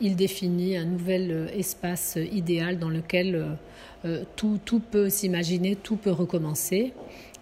il 0.00 0.14
définit 0.14 0.76
un 0.76 0.84
nouvel 0.84 1.50
espace 1.56 2.16
idéal 2.30 2.78
dans 2.78 2.90
lequel 2.90 3.56
tout 4.36 4.82
peut 4.90 5.08
s'imaginer, 5.08 5.74
tout 5.74 5.96
peut 5.96 6.12
recommencer. 6.12 6.92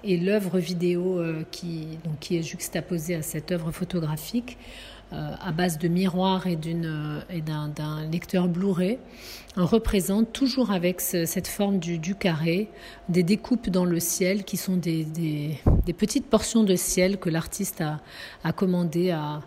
Et 0.04 0.16
l'œuvre 0.16 0.58
vidéo 0.58 1.22
qui, 1.50 1.98
donc, 2.04 2.18
qui 2.20 2.36
est 2.36 2.42
juxtaposée 2.42 3.14
à 3.14 3.22
cette 3.22 3.52
œuvre 3.52 3.70
photographique 3.70 4.58
à 5.12 5.50
base 5.52 5.78
de 5.78 5.88
miroirs 5.88 6.46
et 6.46 6.56
d'un 6.56 8.10
lecteur 8.12 8.48
Blu-ray 8.48 8.98
représente 9.56 10.32
toujours 10.32 10.70
avec 10.70 11.00
cette 11.00 11.48
forme 11.48 11.78
du, 11.78 11.98
du, 11.98 12.14
carré 12.14 12.68
des 13.08 13.22
découpes 13.22 13.68
dans 13.70 13.84
le 13.84 13.98
ciel 13.98 14.44
qui 14.44 14.56
sont 14.56 14.76
des, 14.76 15.04
des, 15.04 15.58
des 15.84 15.92
petites 15.92 16.26
portions 16.26 16.62
de 16.62 16.76
ciel 16.76 17.18
que 17.18 17.28
l'artiste 17.28 17.80
a, 17.80 18.00
a 18.44 18.52
commandées 18.52 19.10
à, 19.10 19.42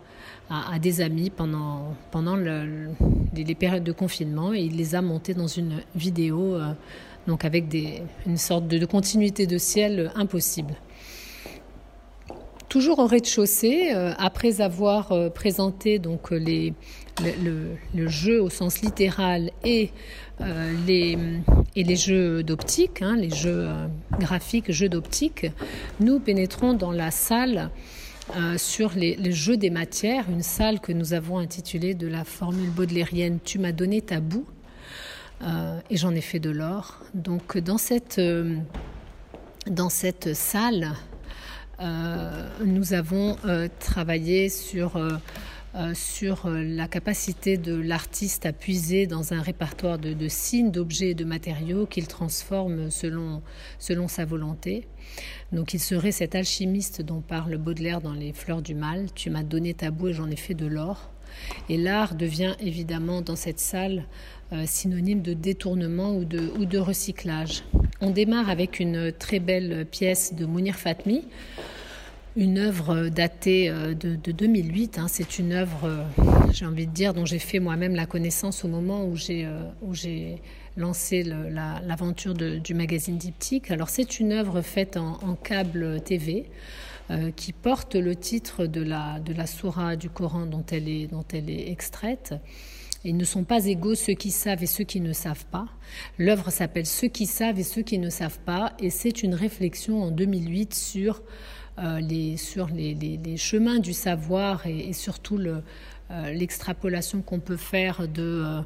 à, 0.50 0.78
des 0.78 1.00
amis 1.00 1.30
pendant, 1.30 1.94
pendant 2.10 2.36
le, 2.36 2.90
les, 3.34 3.54
périodes 3.54 3.84
de 3.84 3.92
confinement 3.92 4.52
et 4.52 4.60
il 4.60 4.76
les 4.76 4.94
a 4.94 5.02
montés 5.02 5.34
dans 5.34 5.46
une 5.46 5.80
vidéo, 5.94 6.54
euh, 6.54 6.72
donc 7.26 7.44
avec 7.44 7.68
des, 7.68 8.02
une 8.26 8.36
sorte 8.36 8.68
de, 8.68 8.84
continuité 8.84 9.46
de 9.46 9.58
ciel 9.58 10.12
impossible. 10.14 10.74
Toujours 12.68 12.98
au 12.98 13.06
rez-de-chaussée, 13.06 13.94
euh, 13.94 14.12
après 14.18 14.60
avoir 14.60 15.12
euh, 15.12 15.30
présenté 15.30 15.98
donc 15.98 16.30
les, 16.30 16.74
le, 17.22 17.76
le, 17.94 18.08
jeu 18.08 18.42
au 18.42 18.50
sens 18.50 18.82
littéral 18.82 19.50
et 19.62 19.92
les, 20.86 21.16
et 21.76 21.84
les 21.84 21.96
jeux 21.96 22.42
d'optique, 22.42 23.02
hein, 23.02 23.16
les 23.16 23.30
jeux 23.30 23.68
graphiques, 24.18 24.72
jeux 24.72 24.88
d'optique, 24.88 25.46
nous 26.00 26.18
pénétrons 26.18 26.74
dans 26.74 26.90
la 26.90 27.12
salle 27.12 27.70
euh, 28.36 28.56
sur 28.56 28.92
les, 28.94 29.32
jeux 29.32 29.56
des 29.56 29.70
matières, 29.70 30.30
une 30.30 30.42
salle 30.42 30.80
que 30.80 30.92
nous 30.92 31.12
avons 31.12 31.38
intitulée 31.38 31.94
de 31.94 32.06
la 32.06 32.24
formule 32.24 32.70
baudelairienne 32.70 33.38
Tu 33.44 33.58
m'as 33.58 33.72
donné 33.72 34.00
ta 34.00 34.20
boue 34.20 34.46
euh, 35.42 35.78
et 35.90 35.96
j'en 35.96 36.12
ai 36.12 36.22
fait 36.22 36.38
de 36.38 36.50
l'or. 36.50 37.00
Donc 37.12 37.58
dans 37.58 37.76
cette, 37.76 38.18
euh, 38.18 38.56
dans 39.66 39.90
cette 39.90 40.34
salle, 40.34 40.92
nous 42.64 42.92
avons 42.94 43.36
travaillé 43.80 44.48
sur 44.48 44.96
sur 45.94 46.48
la 46.48 46.86
capacité 46.86 47.56
de 47.56 47.74
l'artiste 47.74 48.46
à 48.46 48.52
puiser 48.52 49.06
dans 49.06 49.32
un 49.32 49.42
répertoire 49.42 49.98
de, 49.98 50.12
de 50.12 50.28
signes, 50.28 50.70
d'objets 50.70 51.10
et 51.10 51.14
de 51.14 51.24
matériaux 51.24 51.86
qu'il 51.86 52.06
transforme 52.06 52.90
selon, 52.90 53.42
selon 53.78 54.06
sa 54.08 54.24
volonté. 54.24 54.86
Donc 55.52 55.74
il 55.74 55.80
serait 55.80 56.12
cet 56.12 56.34
alchimiste 56.34 57.02
dont 57.02 57.20
parle 57.20 57.56
Baudelaire 57.56 58.00
dans 58.00 58.12
Les 58.12 58.32
Fleurs 58.32 58.62
du 58.62 58.74
Mal. 58.74 59.06
Tu 59.14 59.30
m'as 59.30 59.42
donné 59.42 59.74
ta 59.74 59.90
boue 59.90 60.08
et 60.08 60.12
j'en 60.12 60.30
ai 60.30 60.36
fait 60.36 60.54
de 60.54 60.66
l'or. 60.66 61.10
Et 61.68 61.76
l'art 61.76 62.14
devient 62.14 62.54
évidemment 62.60 63.20
dans 63.20 63.36
cette 63.36 63.58
salle 63.58 64.04
euh, 64.52 64.64
synonyme 64.66 65.22
de 65.22 65.32
détournement 65.32 66.14
ou 66.16 66.24
de, 66.24 66.52
ou 66.58 66.64
de 66.64 66.78
recyclage. 66.78 67.64
On 68.00 68.10
démarre 68.10 68.50
avec 68.50 68.80
une 68.80 69.12
très 69.12 69.40
belle 69.40 69.86
pièce 69.90 70.34
de 70.34 70.44
Mounir 70.44 70.76
Fatmi, 70.76 71.24
une 72.36 72.58
œuvre 72.58 73.08
datée 73.08 73.68
euh, 73.68 73.94
de, 73.94 74.32
2008. 74.32 74.98
Hein. 74.98 75.06
C'est 75.08 75.38
une 75.38 75.52
œuvre, 75.52 75.84
euh, 75.84 76.04
j'ai 76.52 76.66
envie 76.66 76.86
de 76.86 76.92
dire, 76.92 77.14
dont 77.14 77.24
j'ai 77.24 77.38
fait 77.38 77.60
moi-même 77.60 77.94
la 77.94 78.06
connaissance 78.06 78.64
au 78.64 78.68
moment 78.68 79.06
où 79.06 79.16
j'ai 79.16 79.46
lancé 80.76 81.22
l'aventure 81.22 82.34
du 82.34 82.74
magazine 82.74 83.16
Diptyque. 83.16 83.70
Alors 83.70 83.88
c'est 83.88 84.18
une 84.18 84.32
œuvre 84.32 84.60
faite 84.62 84.96
en, 84.96 85.36
câble 85.36 86.00
TV 86.00 86.50
euh, 87.10 87.30
qui 87.30 87.52
porte 87.52 87.94
le 87.94 88.16
titre 88.16 88.66
de 88.66 88.82
la, 88.82 89.20
de 89.20 89.32
la 89.32 89.46
sourate 89.46 90.00
du 90.00 90.10
Coran 90.10 90.46
dont 90.46 90.64
elle 90.72 90.88
est, 90.88 91.70
extraite. 91.70 92.34
Ils 93.04 93.16
ne 93.16 93.24
sont 93.24 93.44
pas 93.44 93.66
égaux 93.66 93.94
ceux 93.94 94.14
qui 94.14 94.30
savent 94.30 94.62
et 94.62 94.66
ceux 94.66 94.84
qui 94.84 95.00
ne 95.00 95.12
savent 95.12 95.44
pas. 95.46 95.66
L'œuvre 96.18 96.50
s'appelle 96.50 96.86
Ceux 96.86 97.08
qui 97.08 97.26
savent 97.26 97.58
et 97.60 97.62
ceux 97.62 97.82
qui 97.82 97.98
ne 97.98 98.08
savent 98.08 98.40
pas 98.40 98.72
et 98.80 98.90
c'est 98.90 99.22
une 99.22 99.34
réflexion 99.34 100.02
en 100.02 100.10
2008 100.10 100.74
sur, 100.74 101.16
euh, 101.16 101.20
les, 101.78 102.36
sur 102.36 102.68
les, 102.68 103.36
chemins 103.36 103.78
du 103.78 103.92
savoir 103.92 104.66
et, 104.66 104.92
surtout 104.92 105.38
euh, 106.10 106.32
l'extrapolation 106.32 107.22
qu'on 107.22 107.40
peut 107.40 107.56
faire 107.56 108.06
de, 108.06 108.62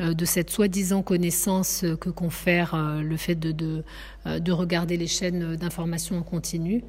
euh, 0.00 0.12
de 0.12 0.24
cette 0.24 0.50
soi-disant 0.50 1.02
connaissance 1.02 1.84
que 2.00 2.10
confère 2.10 2.74
euh, 2.74 3.00
le 3.00 3.16
fait 3.16 3.36
de, 3.36 3.52
de, 3.52 3.84
de 4.26 4.52
regarder 4.52 4.96
les 4.96 5.06
chaînes 5.06 5.54
d'information 5.54 6.18
en 6.18 6.22
continu. 6.22 6.82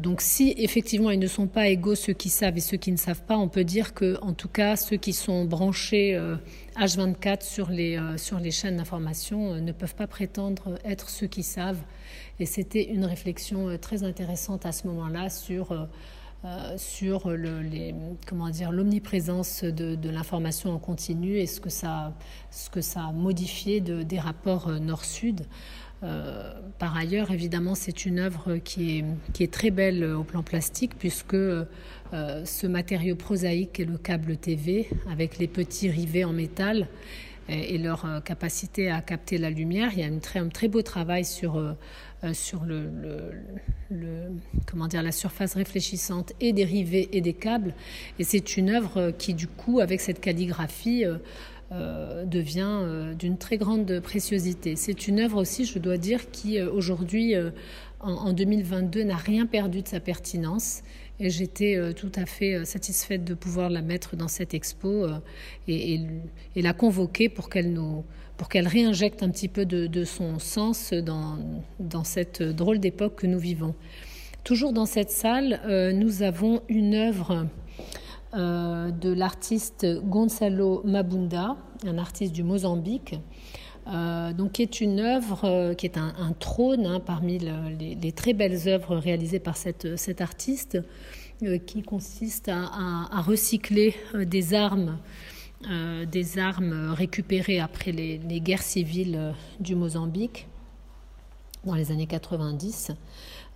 Donc 0.00 0.22
si 0.22 0.54
effectivement 0.56 1.10
ils 1.10 1.18
ne 1.18 1.26
sont 1.26 1.48
pas 1.48 1.68
égaux 1.68 1.94
ceux 1.96 2.14
qui 2.14 2.30
savent 2.30 2.56
et 2.56 2.62
ceux 2.62 2.78
qui 2.78 2.90
ne 2.92 2.96
savent 2.96 3.24
pas, 3.24 3.36
on 3.36 3.48
peut 3.48 3.62
dire 3.62 3.92
que 3.92 4.16
en 4.22 4.32
tout 4.32 4.48
cas 4.48 4.74
ceux 4.74 4.96
qui 4.96 5.12
sont 5.12 5.44
branchés 5.44 6.18
H24 6.80 7.42
sur 7.42 7.68
les, 7.68 8.00
sur 8.16 8.40
les 8.40 8.50
chaînes 8.50 8.78
d'information 8.78 9.60
ne 9.60 9.72
peuvent 9.72 9.94
pas 9.94 10.06
prétendre 10.06 10.78
être 10.82 11.10
ceux 11.10 11.26
qui 11.26 11.42
savent. 11.42 11.82
Et 12.38 12.46
c'était 12.46 12.84
une 12.84 13.04
réflexion 13.04 13.76
très 13.78 14.04
intéressante 14.04 14.66
à 14.66 14.72
ce 14.72 14.86
moment-là 14.86 15.30
sur 15.30 15.72
euh, 16.44 16.76
sur 16.76 17.30
le, 17.30 17.62
comment 18.26 18.50
dire, 18.50 18.70
l'omniprésence 18.70 19.64
de, 19.64 19.94
de 19.94 20.10
l'information 20.10 20.70
en 20.72 20.78
continu 20.78 21.38
et 21.38 21.46
ce 21.46 21.60
que 21.60 21.70
ça, 21.70 22.14
ce 22.50 22.68
que 22.70 22.82
ça 22.82 23.06
a 23.06 23.12
modifié 23.12 23.80
de, 23.80 24.02
des 24.02 24.20
rapports 24.20 24.68
euh, 24.68 24.78
nord-sud. 24.78 25.46
Euh, 26.02 26.52
par 26.78 26.96
ailleurs, 26.96 27.30
évidemment, 27.30 27.74
c'est 27.74 28.04
une 28.04 28.18
œuvre 28.18 28.58
qui 28.58 28.98
est, 28.98 29.04
qui 29.32 29.42
est, 29.44 29.52
très 29.52 29.70
belle 29.70 30.04
au 30.04 30.24
plan 30.24 30.42
plastique 30.42 30.92
puisque 30.98 31.34
euh, 31.34 31.64
ce 32.12 32.66
matériau 32.66 33.16
prosaïque 33.16 33.80
est 33.80 33.86
le 33.86 33.96
câble 33.96 34.36
TV 34.36 34.88
avec 35.10 35.38
les 35.38 35.48
petits 35.48 35.88
rivets 35.88 36.24
en 36.24 36.32
métal 36.32 36.86
et, 37.48 37.74
et 37.74 37.78
leur 37.78 38.22
capacité 38.24 38.90
à 38.90 39.00
capter 39.00 39.38
la 39.38 39.50
lumière. 39.50 39.90
Il 39.94 40.00
y 40.00 40.04
a 40.04 40.20
très, 40.20 40.38
un 40.38 40.48
très 40.48 40.68
beau 40.68 40.82
travail 40.82 41.24
sur 41.24 41.56
euh, 41.56 41.72
sur 42.32 42.64
le, 42.64 42.90
comment 44.66 44.88
dire, 44.88 45.02
la 45.02 45.12
surface 45.12 45.54
réfléchissante 45.54 46.32
et 46.40 46.52
des 46.52 46.64
rivets 46.64 47.08
et 47.12 47.20
des 47.20 47.34
câbles. 47.34 47.74
Et 48.18 48.24
c'est 48.24 48.56
une 48.56 48.70
œuvre 48.70 49.12
qui, 49.16 49.34
du 49.34 49.46
coup, 49.46 49.80
avec 49.80 50.00
cette 50.00 50.20
calligraphie, 50.20 51.04
euh, 51.04 51.18
euh, 51.72 52.24
devient 52.24 52.78
euh, 52.82 53.14
d'une 53.14 53.38
très 53.38 53.56
grande 53.56 53.98
préciosité. 53.98 54.76
C'est 54.76 55.08
une 55.08 55.18
œuvre 55.18 55.40
aussi, 55.40 55.64
je 55.64 55.80
dois 55.80 55.98
dire, 55.98 56.30
qui 56.30 56.60
euh, 56.60 56.70
aujourd'hui, 56.70 57.34
en, 57.98 58.12
en, 58.12 58.32
2022, 58.32 59.02
n'a 59.02 59.16
rien 59.16 59.46
perdu 59.46 59.82
de 59.82 59.88
sa 59.88 59.98
pertinence. 59.98 60.82
Et 61.18 61.28
j'étais 61.28 61.94
tout 61.94 62.12
à 62.14 62.24
fait 62.24 62.64
satisfaite 62.66 63.24
de 63.24 63.34
pouvoir 63.34 63.70
la 63.70 63.80
mettre 63.80 64.16
dans 64.16 64.28
cette 64.28 64.52
expo 64.52 65.06
et, 65.66 66.00
et 66.54 66.62
la 66.62 66.74
convoquer 66.74 67.30
pour 67.30 67.48
qu'elle 67.48 67.72
nous 67.72 68.04
pour 68.36 68.48
qu'elle 68.48 68.68
réinjecte 68.68 69.22
un 69.22 69.30
petit 69.30 69.48
peu 69.48 69.64
de, 69.64 70.04
son 70.04 70.38
sens 70.38 70.92
dans, 70.92 71.38
dans 71.80 72.04
cette 72.04 72.42
drôle 72.42 72.78
d'époque 72.78 73.16
que 73.16 73.26
nous 73.26 73.38
vivons. 73.38 73.74
Toujours 74.46 74.72
dans 74.72 74.86
cette 74.86 75.10
salle, 75.10 75.60
euh, 75.66 75.92
nous 75.92 76.22
avons 76.22 76.62
une 76.68 76.94
œuvre 76.94 77.48
euh, 78.32 78.92
de 78.92 79.12
l'artiste 79.12 79.84
Gonzalo 80.04 80.82
Mabunda, 80.84 81.56
un 81.84 81.98
artiste 81.98 82.32
du 82.32 82.44
Mozambique, 82.44 83.16
euh, 83.88 84.32
donc 84.32 84.52
qui 84.52 84.62
est 84.62 84.80
une 84.80 85.00
œuvre 85.00 85.74
qui 85.74 85.86
est 85.86 85.98
un, 85.98 86.32
trône 86.38 86.86
hein, 86.86 87.00
parmi 87.00 87.40
le, 87.40 87.96
les, 88.00 88.12
très 88.12 88.34
belles 88.34 88.68
œuvres 88.68 88.94
réalisées 88.98 89.40
par 89.40 89.56
cette, 89.56 89.96
cet 89.98 90.20
artiste, 90.20 90.78
qui 91.66 91.82
consiste 91.82 92.48
à, 92.48 93.20
recycler 93.22 93.96
des 94.14 94.54
armes 94.54 94.96
des 96.06 96.38
armes 96.38 96.92
récupérées 96.92 97.60
après 97.60 97.92
les, 97.92 98.18
guerres 98.40 98.62
civiles 98.62 99.16
euh, 99.16 99.32
du 99.60 99.74
Mozambique 99.74 100.46
dans 101.64 101.74
les 101.74 101.90
années 101.90 102.06
90. 102.06 102.92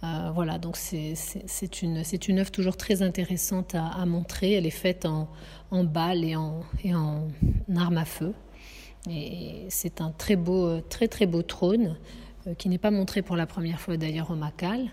Euh, 0.03 0.31
voilà, 0.35 0.59
donc 0.59 0.77
c'est 0.77 1.83
une, 1.83 2.03
une 2.29 2.39
œuvre 2.39 2.51
toujours 2.51 2.77
très 2.77 3.03
intéressante 3.03 3.75
à, 3.75 4.05
montrer. 4.07 4.53
Elle 4.53 4.67
est 4.67 4.71
faite 4.71 5.07
en, 5.07 5.29
en 5.71 5.85
balles 5.85 6.25
et 6.25 6.37
en, 6.37 6.63
et 6.83 6.95
en 6.95 7.29
armes 7.77 7.99
à 7.99 8.05
feu. 8.05 8.35
Et 9.09 9.67
c'est 9.69 10.01
un 10.01 10.11
très 10.11 10.37
beau, 10.37 10.81
très 10.81 11.09
très 11.09 11.27
beau 11.27 11.43
trône 11.43 11.97
euh, 12.47 12.55
qui 12.55 12.69
n'est 12.69 12.79
pas 12.79 12.91
montré 12.91 13.23
pour 13.23 13.37
la 13.37 13.47
première 13.47 13.81
fois 13.81 13.97
d'ailleurs 13.97 14.31
au 14.31 14.35
Macal. 14.35 14.89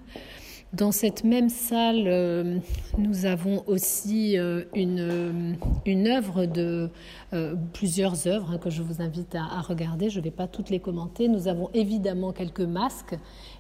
Dans 0.74 0.92
cette 0.92 1.24
même 1.24 1.48
salle, 1.48 2.04
euh, 2.08 2.60
nous 2.98 3.26
avons 3.26 3.64
aussi 3.68 4.38
euh, 4.38 4.66
une, 4.76 5.00
euh, 5.00 5.54
une 5.86 6.08
œuvre 6.08 6.46
de 6.46 6.90
plusieurs 7.74 8.28
œuvres 8.28 8.52
hein, 8.52 8.58
que 8.58 8.70
je 8.70 8.82
vous 8.82 9.02
invite 9.02 9.36
à, 9.36 9.62
regarder. 9.62 10.10
Je 10.10 10.20
ne 10.20 10.26
vais 10.26 10.32
pas 10.32 10.48
toutes 10.48 10.70
les 10.70 10.82
commenter. 10.82 11.30
Nous 11.30 11.48
avons 11.48 11.70
évidemment 11.74 12.34
quelques 12.34 12.60
masques 12.60 13.16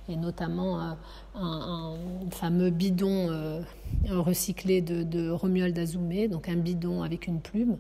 et 0.10 0.18
notamment 0.18 0.96
un, 1.36 1.96
fameux 2.32 2.72
bidon 2.72 3.64
recyclé 4.10 4.82
de, 4.82 5.04
de 5.04 5.30
Romuald 5.30 5.78
Azoumé, 5.78 6.28
donc 6.28 6.50
un 6.50 6.56
bidon 6.56 7.04
avec 7.04 7.28
une 7.28 7.42
plume, 7.42 7.78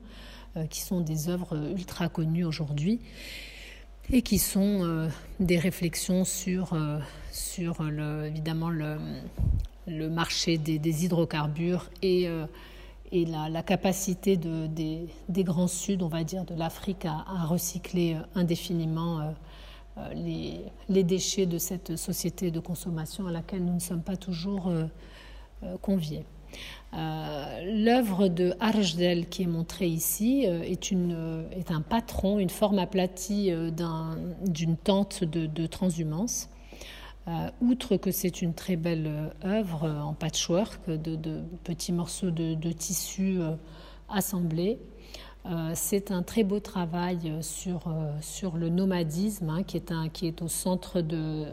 qui 0.69 0.81
sont 0.81 0.99
des 1.01 1.29
œuvres 1.29 1.57
ultra 1.71 2.09
connues 2.09 2.43
aujourd'hui 2.43 2.99
et 4.11 4.21
qui 4.21 4.39
sont 4.39 5.07
des 5.39 5.57
réflexions 5.57 6.25
sur, 6.25 6.77
sur 7.37 7.83
le, 7.83 8.25
évidemment 8.25 8.69
le, 8.69 10.09
marché 10.09 10.57
des, 10.57 11.05
hydrocarbures 11.05 11.89
et, 12.01 12.27
euh, 12.27 12.45
la, 13.11 13.63
capacité 13.63 14.35
de, 14.35 14.67
des, 14.67 15.43
grands 15.43 15.67
suds, 15.67 15.99
on 16.01 16.07
va 16.07 16.23
dire, 16.23 16.43
de 16.43 16.55
l'Afrique 16.55 17.05
à, 17.05 17.45
recycler 17.45 18.17
indéfiniment 18.35 19.33
les, 20.13 21.03
déchets 21.03 21.45
de 21.45 21.57
cette 21.57 21.95
société 21.95 22.51
de 22.51 22.59
consommation 22.59 23.27
à 23.27 23.31
laquelle 23.31 23.63
nous 23.63 23.75
ne 23.75 23.79
sommes 23.79 24.01
pas 24.01 24.17
toujours 24.17 24.71
conviés. 25.81 26.25
L'œuvre 26.93 28.27
de 28.27 28.53
Arjdel 28.59 29.29
qui 29.29 29.43
est 29.43 29.47
montrée 29.47 29.87
ici 29.87 30.43
est, 30.43 31.71
un 31.71 31.81
patron, 31.81 32.39
une 32.39 32.49
forme 32.49 32.79
aplatie 32.79 33.51
d'une 34.45 34.75
tente 34.75 35.23
de, 35.23 35.65
transhumance 35.65 36.49
euh, 36.49 36.56
outre 37.61 37.97
que 37.97 38.11
c'est 38.11 38.41
une 38.41 38.53
très 38.53 38.75
belle 38.75 39.07
euh, 39.07 39.59
œuvre 39.59 39.83
euh, 39.83 39.99
en 39.99 40.13
patchwork, 40.13 40.89
de, 40.89 41.41
petits 41.63 41.91
morceaux 41.91 42.31
de, 42.31 42.71
tissu 42.71 43.39
assemblés, 44.09 44.79
c'est 45.73 46.11
un 46.11 46.23
très 46.23 46.43
beau 46.43 46.59
travail 46.59 47.37
sur, 47.41 47.93
sur 48.19 48.57
le 48.57 48.67
nomadisme 48.67 49.49
hein, 49.49 49.63
qui, 49.63 49.77
est 49.77 49.93
un, 49.93 50.09
qui 50.09 50.27
est 50.27 50.41
au 50.41 50.49
centre 50.49 50.99
de, 50.99 51.45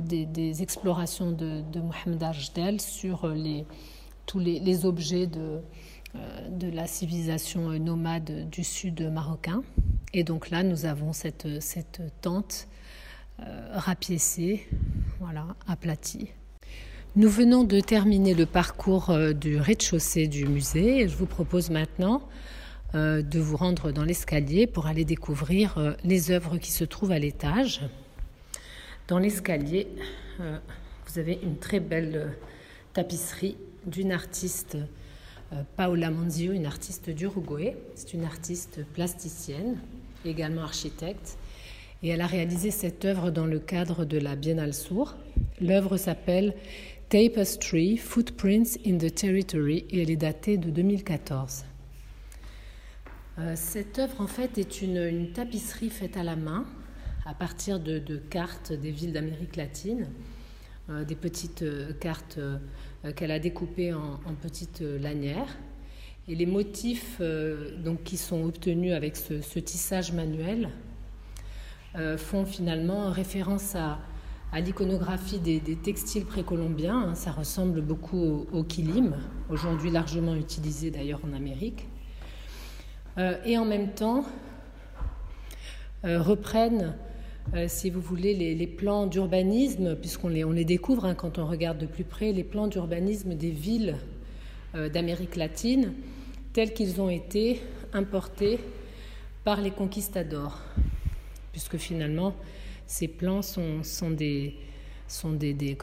des, 0.00 0.62
explorations 0.62 1.30
de, 1.30 1.62
Mohamed 1.80 2.20
Ajdel 2.20 2.80
sur 2.80 3.28
les, 3.28 3.64
tous 4.26 4.40
les, 4.40 4.86
objets 4.86 5.28
de, 5.28 5.60
de 6.50 6.68
la 6.68 6.88
civilisation 6.88 7.70
nomade 7.78 8.48
du 8.50 8.64
sud 8.64 9.08
marocain. 9.12 9.62
Et 10.14 10.24
donc 10.24 10.50
là, 10.50 10.64
nous 10.64 10.84
avons 10.84 11.12
cette, 11.12 11.60
cette 11.60 12.02
tente 12.22 12.66
rapiécée 13.72 14.68
voilà, 15.22 15.46
aplati. 15.68 16.30
Nous 17.14 17.28
venons 17.28 17.62
de 17.62 17.78
terminer 17.78 18.34
le 18.34 18.44
parcours 18.44 19.10
euh, 19.10 19.32
du 19.32 19.56
rez-de-chaussée 19.56 20.26
du 20.26 20.46
musée. 20.46 21.06
Je 21.06 21.16
vous 21.16 21.26
propose 21.26 21.70
maintenant 21.70 22.28
euh, 22.96 23.22
de 23.22 23.38
vous 23.38 23.56
rendre 23.56 23.92
dans 23.92 24.02
l'escalier 24.02 24.66
pour 24.66 24.88
aller 24.88 25.04
découvrir 25.04 25.78
euh, 25.78 25.92
les 26.02 26.32
œuvres 26.32 26.58
qui 26.58 26.72
se 26.72 26.82
trouvent 26.82 27.12
à 27.12 27.20
l'étage. 27.20 27.82
Dans 29.06 29.20
l'escalier, 29.20 29.86
vous 30.38 31.18
avez 31.18 31.38
une 31.42 31.58
très 31.58 31.78
belle 31.80 32.36
tapisserie 32.94 33.56
d'une 33.86 34.10
artiste, 34.10 34.78
Paola 35.76 36.10
Manzio, 36.10 36.52
une 36.52 36.66
artiste 36.66 37.10
d'Uruguay. 37.10 37.76
C'est 37.94 38.14
une 38.14 38.24
artiste 38.24 38.84
plasticienne, 38.94 39.76
également 40.24 40.62
architecte. 40.62 41.36
Et 42.02 42.08
elle 42.08 42.20
a 42.20 42.26
réalisé 42.26 42.72
cette 42.72 43.04
œuvre 43.04 43.30
dans 43.30 43.46
le 43.46 43.60
cadre 43.60 44.04
de 44.04 44.18
la 44.18 44.34
Biennale 44.34 44.74
Sour. 44.74 45.16
L'œuvre 45.60 45.96
s'appelle 45.96 46.54
Tapestry 47.08 47.96
Footprints 47.96 48.76
in 48.84 48.98
the 48.98 49.14
Territory 49.14 49.84
et 49.88 50.02
elle 50.02 50.10
est 50.10 50.16
datée 50.16 50.56
de 50.56 50.70
2014. 50.70 51.64
Euh, 53.38 53.52
cette 53.54 54.00
œuvre, 54.00 54.20
en 54.20 54.26
fait, 54.26 54.58
est 54.58 54.82
une, 54.82 55.32
tapisserie 55.32 55.90
faite 55.90 56.16
à 56.16 56.24
la 56.24 56.34
main 56.34 56.66
à 57.24 57.34
partir 57.34 57.78
de, 57.78 58.16
cartes 58.16 58.72
des 58.72 58.90
villes 58.90 59.12
d'Amérique 59.12 59.54
latine, 59.54 60.08
euh, 60.90 61.04
des 61.04 61.14
petites 61.14 61.62
euh, 61.62 61.92
cartes 61.92 62.40
qu'elle 63.14 63.30
a 63.30 63.38
découpées 63.38 63.92
en, 63.92 64.18
petites 64.42 64.80
lanières. 64.80 65.56
Et 66.26 66.34
les 66.34 66.46
motifs 66.46 67.20
donc, 67.84 68.04
qui 68.04 68.16
sont 68.16 68.44
obtenus 68.44 68.92
avec 68.92 69.16
ce 69.16 69.58
tissage 69.58 70.12
manuel 70.12 70.68
font 72.16 72.46
finalement 72.46 73.10
référence 73.10 73.74
à, 73.74 73.98
l'iconographie 74.60 75.38
des, 75.38 75.60
textiles 75.60 76.24
précolombiens. 76.24 77.08
Hein. 77.08 77.14
ça 77.14 77.32
ressemble 77.32 77.80
beaucoup 77.80 78.46
au, 78.52 78.62
kilim, 78.62 79.14
aujourd'hui 79.50 79.90
largement 79.90 80.34
utilisé 80.34 80.90
d'ailleurs 80.90 81.20
en 81.28 81.32
Amérique. 81.34 81.88
Euh, 83.18 83.36
et 83.44 83.58
en 83.58 83.64
même 83.64 83.92
temps, 83.92 84.24
euh, 86.04 86.20
reprennent, 86.20 86.94
si 87.66 87.90
vous 87.90 88.00
voulez, 88.00 88.34
les, 88.54 88.66
plans 88.66 89.06
d'urbanisme, 89.06 89.96
puisqu'on 89.96 90.28
les, 90.28 90.44
on 90.44 90.52
les 90.52 90.64
découvre 90.64 91.04
hein, 91.04 91.14
quand 91.14 91.38
on 91.38 91.46
regarde 91.46 91.78
de 91.78 91.86
plus 91.86 92.04
près, 92.04 92.32
les 92.32 92.44
plans 92.44 92.68
d'urbanisme 92.68 93.34
des 93.34 93.50
villes 93.50 93.96
d'Amérique 94.74 95.36
latine, 95.36 95.92
tels 96.52 96.72
qu'ils 96.72 97.00
ont 97.00 97.10
été 97.10 97.60
importés 97.92 98.58
par 99.44 99.60
les 99.60 99.70
conquistadors 99.70 100.58
puisque 101.52 101.76
finalement, 101.76 102.34
ces 102.86 103.08
plans 103.08 103.42
sont, 103.42 103.82
des, 104.10 104.56
sont 105.06 105.32
des, 105.32 105.76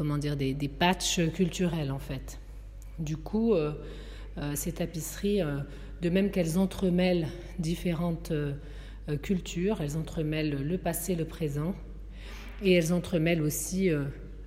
patchs 0.78 1.22
culturels, 1.32 1.92
en 1.92 2.00
fait. 2.00 2.40
Du 3.00 3.18
coup, 3.18 3.54
euh, 3.54 3.74
euh, 4.38 4.52
ces 4.56 4.74
tapisseries, 4.74 5.42
euh, 5.42 5.60
de 6.02 6.10
même 6.10 6.32
qu'elles 6.32 6.58
entremêlent 6.58 7.28
différentes 7.58 8.32
cultures, 9.22 9.82
elles 9.82 9.98
entremêlent 9.98 10.62
le 10.62 10.78
passé, 10.78 11.16
le 11.16 11.26
présent, 11.26 11.74
et 12.64 12.74
elles 12.74 12.94
entremêlent 12.94 13.42
aussi 13.42 13.90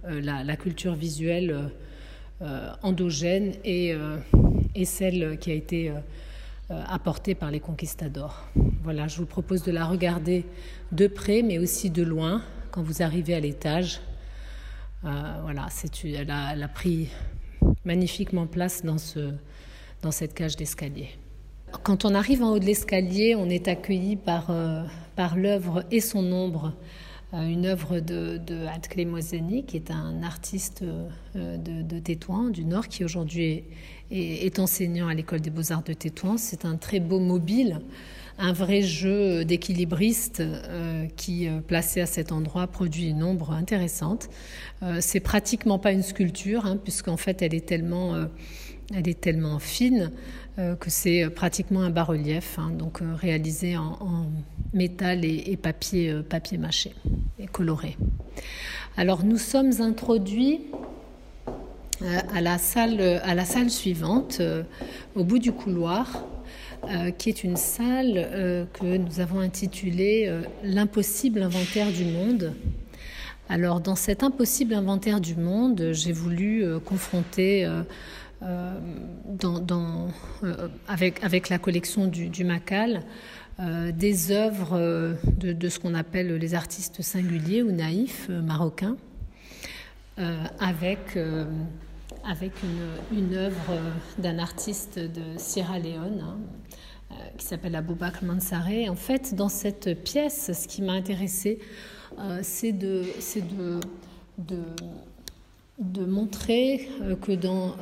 la, 0.04 0.56
culture 0.56 0.94
visuelle 0.94 1.70
endogène 2.82 3.52
et, 3.64 3.94
celle 4.84 5.36
qui 5.40 5.50
a 5.50 5.54
été 5.54 5.92
apportée 6.70 7.34
par 7.34 7.50
les 7.50 7.60
conquistadors. 7.60 8.46
Voilà, 8.82 9.06
je 9.06 9.18
vous 9.18 9.26
propose 9.26 9.62
de 9.62 9.70
la 9.72 9.84
regarder 9.84 10.46
de 10.90 11.06
près, 11.06 11.42
mais 11.42 11.58
aussi 11.58 11.90
de 11.90 12.02
loin, 12.02 12.42
quand 12.70 12.82
vous 12.82 13.02
arrivez 13.02 13.34
à 13.34 13.40
l'étage. 13.40 14.00
Euh, 15.04 15.08
voilà, 15.42 15.66
elle 16.04 16.30
a, 16.30 16.52
elle, 16.52 16.62
a, 16.62 16.68
pris 16.68 17.08
magnifiquement 17.84 18.46
place 18.46 18.84
dans, 18.84 18.98
ce, 18.98 19.32
dans 20.00 20.12
cette 20.12 20.32
cage 20.32 20.56
d'escalier. 20.56 21.10
Quand 21.82 22.04
on 22.04 22.14
arrive 22.14 22.42
en 22.42 22.50
haut 22.50 22.58
de 22.58 22.64
l'escalier, 22.64 23.34
on 23.34 23.48
est 23.48 23.66
accueilli 23.66 24.16
par, 24.16 24.50
euh, 24.50 24.84
par 25.16 25.36
l'œuvre 25.36 25.84
et 25.90 26.00
son 26.00 26.30
ombre, 26.32 26.66
euh, 26.66 26.72
une 27.32 27.66
œuvre 27.66 28.00
de, 28.00 28.38
de 28.38 28.66
Adkle 28.66 29.08
qui 29.66 29.76
est 29.76 29.90
un 29.90 30.22
artiste 30.22 30.84
de, 31.34 31.82
de, 31.82 31.98
Tétouan, 31.98 32.50
du 32.50 32.64
Nord, 32.64 32.88
qui 32.88 33.04
aujourd'hui 33.04 33.64
est, 34.10 34.46
est, 34.46 34.58
enseignant 34.58 35.08
à 35.08 35.14
l'école 35.14 35.40
des 35.40 35.50
beaux-arts 35.50 35.82
de 35.82 35.94
Tétouan. 35.94 36.36
C'est 36.36 36.64
un 36.64 36.76
très 36.76 37.00
beau 37.00 37.20
mobile 37.20 37.80
un 38.38 38.52
vrai 38.52 38.82
jeu 38.82 39.44
d'équilibriste 39.44 40.40
euh, 40.40 41.06
qui, 41.16 41.48
euh, 41.48 41.60
placé 41.60 42.00
à 42.00 42.06
cet 42.06 42.32
endroit, 42.32 42.66
produit 42.66 43.08
une 43.08 43.22
ombre 43.22 43.52
intéressante. 43.52 44.28
Euh, 44.82 44.98
c'est 45.00 45.20
pratiquement 45.20 45.78
pas 45.78 45.92
une 45.92 46.02
sculpture, 46.02 46.66
hein, 46.66 46.76
puisqu'en 46.76 47.16
fait, 47.16 47.42
elle 47.42 47.54
est 47.54 47.66
tellement, 47.66 48.16
elle 48.94 49.08
est 49.08 49.20
tellement 49.20 49.58
fine 49.58 50.10
que 50.56 50.90
c'est 50.90 51.30
pratiquement 51.30 51.80
un 51.80 51.88
bas-relief, 51.88 52.58
hein, 52.58 52.72
donc 52.78 53.00
réalisé 53.18 53.76
en, 53.78 54.26
métal 54.74 55.24
et, 55.24 55.56
papier, 55.56 56.14
papier 56.28 56.58
mâché 56.58 56.92
et 57.38 57.46
coloré. 57.46 57.96
Alors, 58.98 59.24
nous 59.24 59.38
sommes 59.38 59.80
introduits 59.80 60.60
à 62.02 62.42
la 62.42 62.58
salle, 62.58 63.70
suivante, 63.70 64.42
au 65.14 65.24
bout 65.24 65.38
du 65.38 65.52
couloir. 65.52 66.26
Euh, 66.90 67.12
qui 67.12 67.28
est 67.28 67.44
une 67.44 67.56
salle 67.56 68.14
euh, 68.16 68.64
que 68.72 68.96
nous 68.96 69.20
avons 69.20 69.38
intitulée 69.38 70.24
euh, 70.26 70.42
L'impossible 70.64 71.40
inventaire 71.40 71.92
du 71.92 72.04
monde. 72.04 72.54
Alors 73.48 73.80
dans 73.80 73.94
cet 73.94 74.24
impossible 74.24 74.74
inventaire 74.74 75.20
du 75.20 75.36
monde, 75.36 75.90
j'ai 75.92 76.10
voulu 76.10 76.64
confronter 76.84 77.68
dans, 78.42 80.08
avec, 80.88 81.22
avec, 81.22 81.48
la 81.48 81.58
collection 81.58 82.06
du, 82.06 82.44
Macal 82.44 83.02
des 83.58 84.32
œuvres 84.32 85.16
de, 85.38 85.52
de 85.52 85.68
ce 85.68 85.78
qu'on 85.78 85.94
appelle 85.94 86.34
les 86.36 86.54
artistes 86.54 87.02
singuliers 87.02 87.62
ou 87.62 87.70
naïfs 87.70 88.28
marocains, 88.28 88.96
avec 90.58 91.16
avec 92.24 92.52
une, 92.62 93.18
une 93.18 93.34
œuvre 93.34 93.78
d'un 94.18 94.38
artiste 94.38 94.98
de 94.98 95.38
Sierra 95.38 95.78
Leone 95.78 96.20
hein, 96.24 96.38
euh, 97.10 97.14
qui 97.36 97.46
s'appelle 97.46 97.74
Aboubakr 97.74 98.24
Mansaré. 98.24 98.88
En 98.88 98.94
fait, 98.94 99.34
dans 99.34 99.48
cette 99.48 100.02
pièce, 100.02 100.50
ce 100.52 100.68
qui 100.68 100.82
m'a 100.82 100.92
intéressé, 100.92 101.58
euh, 102.18 102.40
c'est 102.42 102.72
de, 102.72 103.04
de, 103.58 103.80
de, 104.38 104.58
de, 105.78 106.04
montrer 106.04 106.88
euh, 107.02 107.16
que 107.16 107.32
dans 107.32 107.74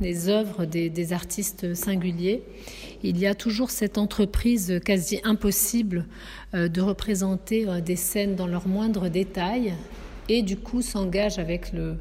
les 0.00 0.28
œuvres 0.28 0.64
des, 0.64 1.12
artistes 1.12 1.74
singuliers, 1.74 2.42
il 3.02 3.18
y 3.18 3.26
a 3.26 3.34
toujours 3.34 3.70
cette 3.70 3.98
entreprise 3.98 4.80
quasi 4.84 5.20
impossible 5.24 6.06
de 6.52 6.80
représenter 6.80 7.66
des 7.80 7.96
scènes 7.96 8.36
dans 8.36 8.46
leurs 8.46 8.68
moindres 8.68 9.10
détails 9.10 9.74
et 10.28 10.42
du 10.42 10.56
coup 10.56 10.82
s'engage 10.82 11.38
avec 11.38 11.72
le, 11.72 11.96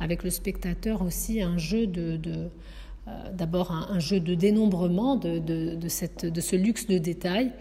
avec 0.00 0.22
le 0.22 0.30
spectateur 0.30 1.02
aussi 1.02 1.42
un 1.42 1.58
jeu 1.58 1.86
de, 1.86 2.18
euh, 2.26 3.10
d'abord 3.32 3.72
un, 3.72 3.98
jeu 3.98 4.20
de 4.20 4.34
dénombrement 4.34 5.16
de, 5.16 5.38
de, 5.38 5.74
de, 5.74 6.40
ce 6.40 6.56
luxe 6.56 6.86
de 6.86 6.98
détails. 6.98 7.52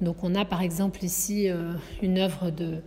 Donc 0.00 0.22
on 0.22 0.34
a 0.34 0.44
par 0.44 0.62
exemple 0.62 1.04
ici 1.04 1.48
euh, 1.48 1.72
une 2.02 2.18
œuvre 2.18 2.50
de, 2.50 2.82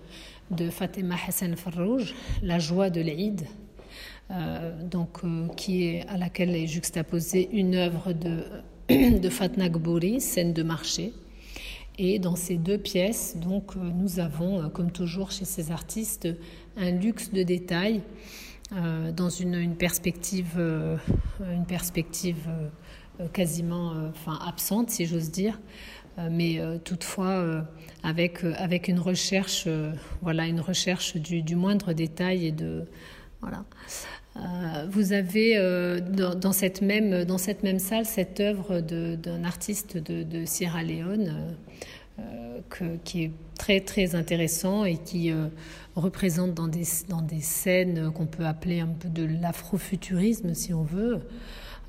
Fatima 0.69 1.15
Hassan 1.27 1.55
Farrouj, 1.55 2.13
La 2.43 2.59
joie 2.59 2.89
de 2.89 2.99
l'Aïd, 2.99 3.43
euh, 3.43 3.70
donc, 4.89 5.21
qui 5.57 5.83
est, 5.83 6.07
à 6.07 6.17
laquelle 6.17 6.55
est 6.55 6.67
juxtaposée 6.67 7.49
une 7.51 7.75
œuvre 7.75 8.13
de, 8.13 9.29
Fatna 9.29 9.69
Gbouri, 9.69 10.21
Scène 10.21 10.53
de 10.53 10.63
marché. 10.63 11.13
Et 11.97 12.19
dans 12.19 12.35
ces 12.35 12.55
deux 12.55 12.77
pièces, 12.77 13.37
donc, 13.37 13.75
nous 13.75 14.19
avons, 14.19 14.69
comme 14.69 14.91
toujours 14.91 15.31
chez 15.31 15.45
ces 15.45 15.71
artistes, 15.71 16.27
un 16.77 16.91
luxe 16.91 17.31
de 17.31 17.43
détails 17.43 18.01
dans 18.71 19.29
une, 19.29 19.75
perspective, 19.75 20.57
une 21.39 21.65
perspective 21.65 22.47
quasiment 23.33 23.93
enfin, 24.09 24.39
absente, 24.47 24.89
si 24.89 25.05
j'ose 25.05 25.29
dire. 25.29 25.59
Euh, 26.17 26.27
mais 26.29 26.59
euh, 26.59 26.77
toutefois 26.77 27.29
euh, 27.29 27.61
avec, 28.03 28.43
avec 28.43 28.87
une 28.87 28.99
recherche, 28.99 29.67
voilà, 30.21 30.45
une 30.47 30.59
recherche 30.59 31.15
du, 31.15 31.41
du, 31.41 31.55
moindre 31.55 31.93
détail 31.93 32.47
et 32.47 32.51
de 32.51 32.85
voilà. 33.41 33.63
Vous 34.89 35.11
avez 35.11 35.57
dans, 36.09 36.51
cette 36.53 36.81
même, 36.81 37.25
dans 37.25 37.37
cette 37.37 37.63
même 37.63 37.79
salle 37.79 38.05
cette 38.05 38.39
œuvre 38.39 38.79
d'un 38.79 39.43
artiste 39.43 39.97
de, 39.97 40.45
Sierra 40.45 40.83
Leone 40.83 41.55
que, 42.69 42.95
qui 43.03 43.23
est 43.23 43.31
très 43.57 43.81
très 43.81 44.15
intéressant 44.15 44.85
et 44.85 44.97
qui 44.97 45.33
représente 45.95 46.53
dans 46.53 46.67
des, 46.67 46.85
dans 47.09 47.21
des 47.21 47.41
scènes 47.41 48.11
qu'on 48.13 48.25
peut 48.25 48.45
appeler 48.45 48.79
un 48.79 48.87
peu 48.87 49.09
de 49.09 49.27
l'afrofuturisme 49.41 50.53
si 50.53 50.73
on 50.73 50.83
veut. 50.83 51.19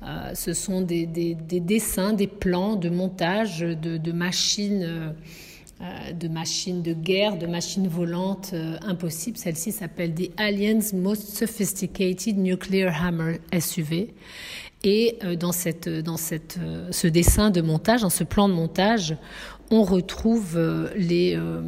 Euh, 0.05 0.33
ce 0.33 0.53
sont 0.53 0.81
des, 0.81 1.05
dessins, 1.05 2.13
des 2.13 2.27
plans 2.27 2.75
de 2.75 2.89
montage 2.89 3.59
de, 3.59 4.11
machines. 4.11 4.83
Euh, 4.83 5.09
de 6.13 6.27
machines 6.27 6.81
de 6.81 6.93
guerre, 6.93 7.37
de 7.37 7.47
machines 7.47 7.87
volantes 7.87 8.51
euh, 8.53 8.77
impossibles. 8.81 9.37
Celle-ci 9.37 9.71
s'appelle 9.71 10.13
The 10.13 10.31
Aliens 10.37 10.93
Most 10.93 11.37
Sophisticated 11.37 12.37
Nuclear 12.37 12.93
Hammer 13.03 13.39
SUV. 13.57 14.13
Et 14.85 15.17
dans, 15.39 15.53
cette, 15.53 15.87
dans 15.87 16.17
cette, 16.17 16.59
ce 16.91 17.07
dessin 17.07 17.51
de 17.51 17.61
montage, 17.61 18.01
dans 18.01 18.09
ce 18.09 18.25
plan 18.25 18.49
de 18.49 18.53
montage, 18.53 19.15
on 19.73 19.81
retrouve 19.81 20.55
euh, 20.55 20.89
les, 20.95 21.35
euh, 21.35 21.61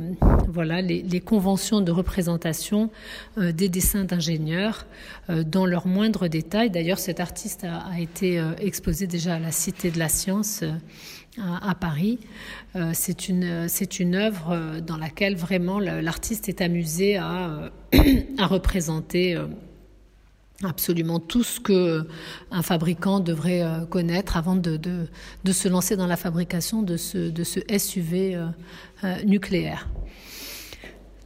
voilà, 0.48 0.82
les, 0.82 1.20
conventions 1.22 1.82
de 1.82 1.92
représentation 1.92 2.92
euh, 3.38 3.52
des 3.52 3.68
dessins 3.68 4.04
d'ingénieurs 4.04 4.86
dans 5.28 5.66
leurs 5.66 5.88
moindres 5.88 6.30
détails. 6.30 6.70
D'ailleurs, 6.70 7.00
cet 7.00 7.20
artiste 7.20 7.64
a, 7.64 8.00
été 8.00 8.40
exposé 8.60 9.08
déjà 9.08 9.36
à 9.36 9.40
la 9.40 9.52
Cité 9.52 9.90
de 9.90 9.98
la 9.98 10.08
Science 10.08 10.64
à, 11.42 11.76
Paris. 11.76 12.20
c'est 12.94 13.28
une, 13.30 13.68
une 14.00 14.16
œuvre 14.16 14.80
dans 14.80 14.98
laquelle 14.98 15.36
vraiment 15.36 15.80
l'artiste 15.80 16.48
est 16.50 16.62
amusé 16.62 17.18
à, 17.18 17.72
à 18.38 18.48
représenter 18.48 19.38
absolument 20.64 21.20
tout 21.20 21.44
ce 21.44 21.60
que 21.60 22.08
un 22.52 22.62
fabricant 22.62 23.20
devrait 23.20 23.62
euh, 23.62 23.86
connaître 23.86 24.38
avant 24.38 24.56
de, 24.56 24.78
de, 24.78 25.52
se 25.52 25.68
lancer 25.68 25.96
dans 25.96 26.08
la 26.08 26.18
fabrication 26.18 26.82
de 26.82 26.98
ce, 26.98 27.30
de 27.30 27.44
ce 27.44 27.60
SUV 27.78 28.36
euh, 28.36 28.48
euh, 29.04 29.24
nucléaire. 29.24 29.90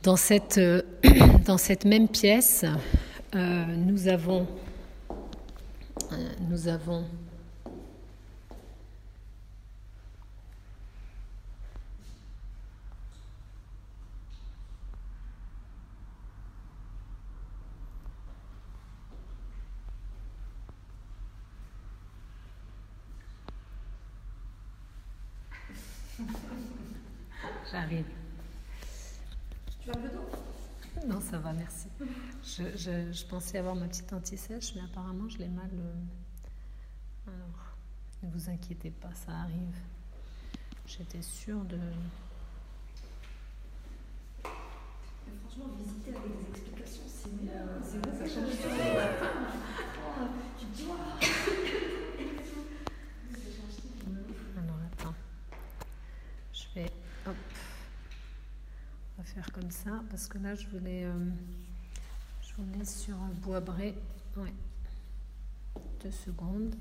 Dans 0.04 0.16
cette, 0.16 0.60
dans 1.46 1.58
cette 1.58 1.86
même 1.86 2.08
pièce, 2.08 2.66
nous 3.34 4.08
avons, 4.08 4.48
nous 6.50 6.68
avons 6.68 7.04
J'arrive. 27.72 28.06
Tu 29.82 29.90
as 29.90 29.94
un 29.94 30.02
peu 30.02 30.10
d'eau 30.10 31.08
Non, 31.08 31.22
ça 31.22 31.38
va, 31.40 31.54
merci. 31.54 31.88
Je, 32.44 32.64
je, 33.12 33.26
pensais 33.26 33.58
avoir 33.58 33.76
ma 33.76 33.88
petite 33.88 34.12
anti-sèche, 34.12 34.76
mais 34.76 34.82
apparemment, 34.82 35.30
je 35.30 35.38
l'ai 35.38 35.48
mal. 35.48 35.70
Euh, 35.74 35.94
alors, 37.28 37.76
ne 38.24 38.30
vous 38.30 38.50
inquiétez 38.50 38.92
pas, 38.92 39.14
ça 39.14 39.32
arrive. 39.32 39.78
J'étais 40.86 41.22
sûre 41.22 41.64
de. 41.66 41.78
Mais 44.44 45.34
franchement, 45.46 45.76
visiter 45.78 46.16
avec 46.16 46.32
des 46.32 46.50
explications, 46.50 47.04
c'est 47.08 47.36
bien. 47.38 47.66
C'est 47.84 48.02
bon, 48.02 48.12
ça 48.18 48.26
change 48.26 48.52
tout. 48.52 48.70
Tu 50.58 50.66
te 50.66 50.76
dis, 50.76 50.86
On 59.20 59.22
va 59.22 59.29
comme 59.48 59.72
ça 59.72 60.04
parce 60.10 60.28
que 60.28 60.38
là 60.38 60.56
je 60.56 60.68
voulais, 60.68 61.06
euh, 61.06 61.30
je 62.42 62.62
voulais 62.62 62.86
sur 62.86 63.16
bois 63.44 63.60
bray. 63.60 63.94
Ouais. 64.38 64.54
Deux 66.04 66.12
secondes. 66.12 66.76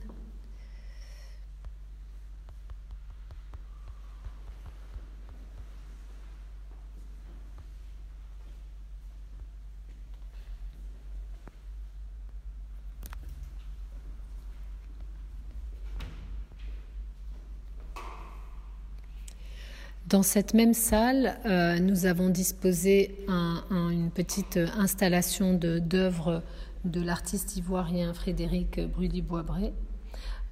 Dans 20.08 20.22
cette 20.22 20.54
même 20.54 20.72
salle, 20.72 21.38
euh, 21.44 21.78
nous 21.80 22.06
avons 22.06 22.30
disposé 22.30 23.26
une 23.28 24.10
petite 24.10 24.58
installation 24.78 25.52
d'œuvres 25.52 26.42
de, 26.86 27.02
l'artiste 27.02 27.58
ivoirien 27.58 28.14
Frédéric 28.14 28.80
Brudy-Boisbré, 28.80 29.74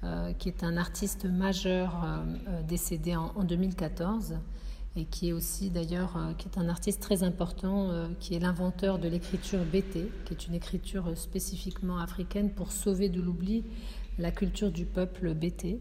euh, 0.03 0.31
qui 0.33 0.49
est 0.49 0.63
un 0.63 0.77
artiste 0.77 1.25
majeur 1.25 2.03
euh, 2.05 2.61
décédé 2.67 3.15
en, 3.15 3.43
2014 3.43 4.35
et 4.95 5.05
qui 5.05 5.29
est 5.29 5.33
aussi 5.33 5.71
d'ailleurs 5.71 6.17
un 6.17 6.69
artiste 6.69 7.01
très 7.01 7.23
important, 7.23 7.89
qui 8.19 8.35
est 8.35 8.39
l'inventeur 8.39 8.99
de 8.99 9.07
l'écriture 9.07 9.63
BT, 9.63 10.11
qui 10.25 10.33
est 10.33 10.47
une 10.47 10.53
écriture 10.53 11.17
spécifiquement 11.17 11.97
africaine 11.97 12.51
pour 12.51 12.71
sauver 12.71 13.09
de 13.09 13.21
l'oubli 13.21 13.63
la 14.19 14.31
culture 14.31 14.71
du 14.71 14.85
peuple 14.85 15.33
BT. 15.33 15.79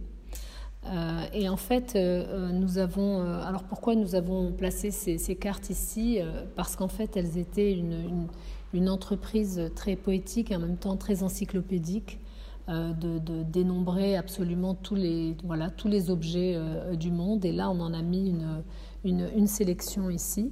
Euh, 0.93 1.25
et 1.33 1.49
en 1.49 1.57
fait, 1.57 1.95
euh, 1.97 2.25
euh, 2.29 2.53
nous 2.53 2.79
avons. 2.79 3.21
alors 3.43 3.65
pourquoi 3.65 3.95
nous 3.95 4.15
avons 4.15 4.53
placé 4.53 4.91
ces, 4.91 5.37
cartes 5.37 5.71
ici 5.71 6.19
Parce 6.55 6.77
qu'en 6.77 6.89
fait, 6.89 7.17
elles 7.17 7.39
étaient 7.39 7.73
une, 7.73 8.89
entreprise 8.89 9.71
très 9.75 9.97
poétique 9.97 10.51
et 10.51 10.57
en 10.57 10.61
même 10.61 10.77
temps 10.77 10.97
très 10.97 11.23
encyclopédique. 11.23 12.21
De, 12.69 13.45
dénombrer 13.45 14.17
absolument 14.17 14.75
tous 14.75 14.97
les, 14.97 15.37
voilà, 15.45 15.71
tous 15.71 15.87
les 15.87 16.11
objets 16.11 16.61
du 16.97 17.13
monde. 17.13 17.45
Et 17.45 17.53
là, 17.53 17.71
on 17.71 17.79
en 17.79 17.95
a 17.95 18.03
mis 18.03 18.29
une, 18.29 18.65
une, 19.05 19.47
sélection 19.47 20.11
ici, 20.11 20.51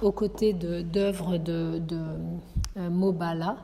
aux 0.00 0.12
côtés 0.12 0.52
d'œuvres 0.52 1.38
de, 1.38 1.80
de, 1.80 2.88
Mobala. 2.88 3.56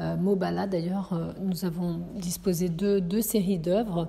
Mobala, 0.00 0.66
d'ailleurs, 0.66 1.16
nous 1.40 1.64
avons 1.64 2.00
disposé 2.16 2.68
de 2.68 2.98
deux 2.98 3.22
séries 3.22 3.60
d'œuvres 3.60 4.08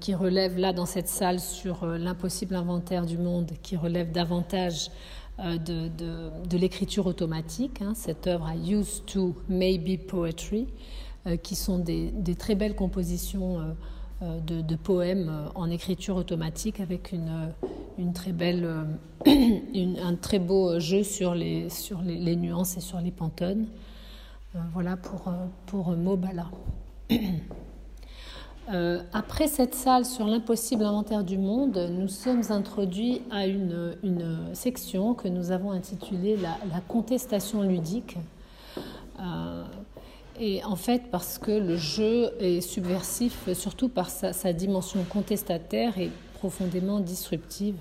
qui 0.00 0.14
relève 0.14 0.58
là 0.58 0.72
dans 0.72 0.86
cette 0.86 1.08
salle 1.08 1.40
sur 1.40 1.84
euh, 1.84 1.98
l'impossible 1.98 2.54
inventaire 2.54 3.06
du 3.06 3.18
monde, 3.18 3.52
qui 3.62 3.76
relève 3.76 4.12
davantage 4.12 4.90
euh, 5.40 5.58
de, 5.58 6.56
l'écriture 6.56 7.06
automatique, 7.06 7.82
hein, 7.82 7.92
cette 7.94 8.26
œuvre 8.26 8.46
à 8.46 8.56
Used 8.56 9.04
to 9.06 9.34
Maybe 9.48 10.00
Poetry, 10.06 10.68
qui 11.42 11.54
sont 11.54 11.78
des, 11.78 12.12
très 12.38 12.54
belles 12.54 12.74
compositions 12.74 13.74
de, 14.20 14.76
poèmes 14.76 15.48
en 15.54 15.70
écriture 15.70 16.16
automatique 16.16 16.80
avec 16.80 17.12
une, 17.12 18.12
très 18.12 18.32
belle, 18.32 18.68
un 19.26 20.14
très 20.16 20.38
beau 20.38 20.78
jeu 20.80 21.02
sur 21.02 21.34
les, 21.34 21.70
nuances 22.36 22.76
et 22.76 22.80
sur 22.80 23.00
les 23.00 23.10
pantones. 23.10 23.68
voilà 24.74 24.98
pour 25.66 25.96
Mobala. 25.96 26.50
Euh, 28.72 29.02
après 29.12 29.46
cette 29.46 29.74
salle 29.74 30.06
sur 30.06 30.26
l'impossible 30.26 30.84
inventaire 30.84 31.22
du 31.22 31.36
monde, 31.36 31.76
nous 31.90 32.08
sommes 32.08 32.42
introduits 32.48 33.20
à 33.30 33.46
une, 33.46 33.96
section 34.54 35.14
que 35.14 35.28
nous 35.28 35.50
avons 35.50 35.72
intitulée 35.72 36.36
la, 36.36 36.80
contestation 36.88 37.62
ludique. 37.62 38.16
Euh, 39.20 39.64
et 40.40 40.64
en 40.64 40.76
fait, 40.76 41.10
parce 41.10 41.38
que 41.38 41.50
le 41.50 41.76
jeu 41.76 42.30
est 42.40 42.60
subversif, 42.60 43.52
surtout 43.52 43.88
par 43.88 44.08
sa, 44.08 44.52
dimension 44.52 45.04
contestataire 45.04 45.98
et 45.98 46.10
profondément 46.34 47.00
disruptive. 47.00 47.76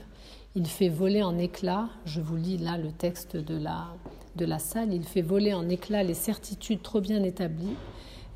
Il 0.55 0.67
fait 0.67 0.89
voler 0.89 1.23
en 1.23 1.37
éclats, 1.37 1.89
je 2.05 2.21
vous 2.21 2.35
lis 2.35 2.57
là 2.57 2.77
le 2.77 2.91
texte 2.91 3.37
de 3.37 3.57
la, 3.57 3.87
de 4.35 4.45
la 4.45 4.59
salle, 4.59 4.93
il 4.93 5.03
fait 5.03 5.21
voler 5.21 5.53
en 5.53 5.67
éclats 5.69 6.03
les 6.03 6.13
certitudes 6.13 6.81
trop 6.83 7.01
bien 7.01 7.23
établies 7.23 7.75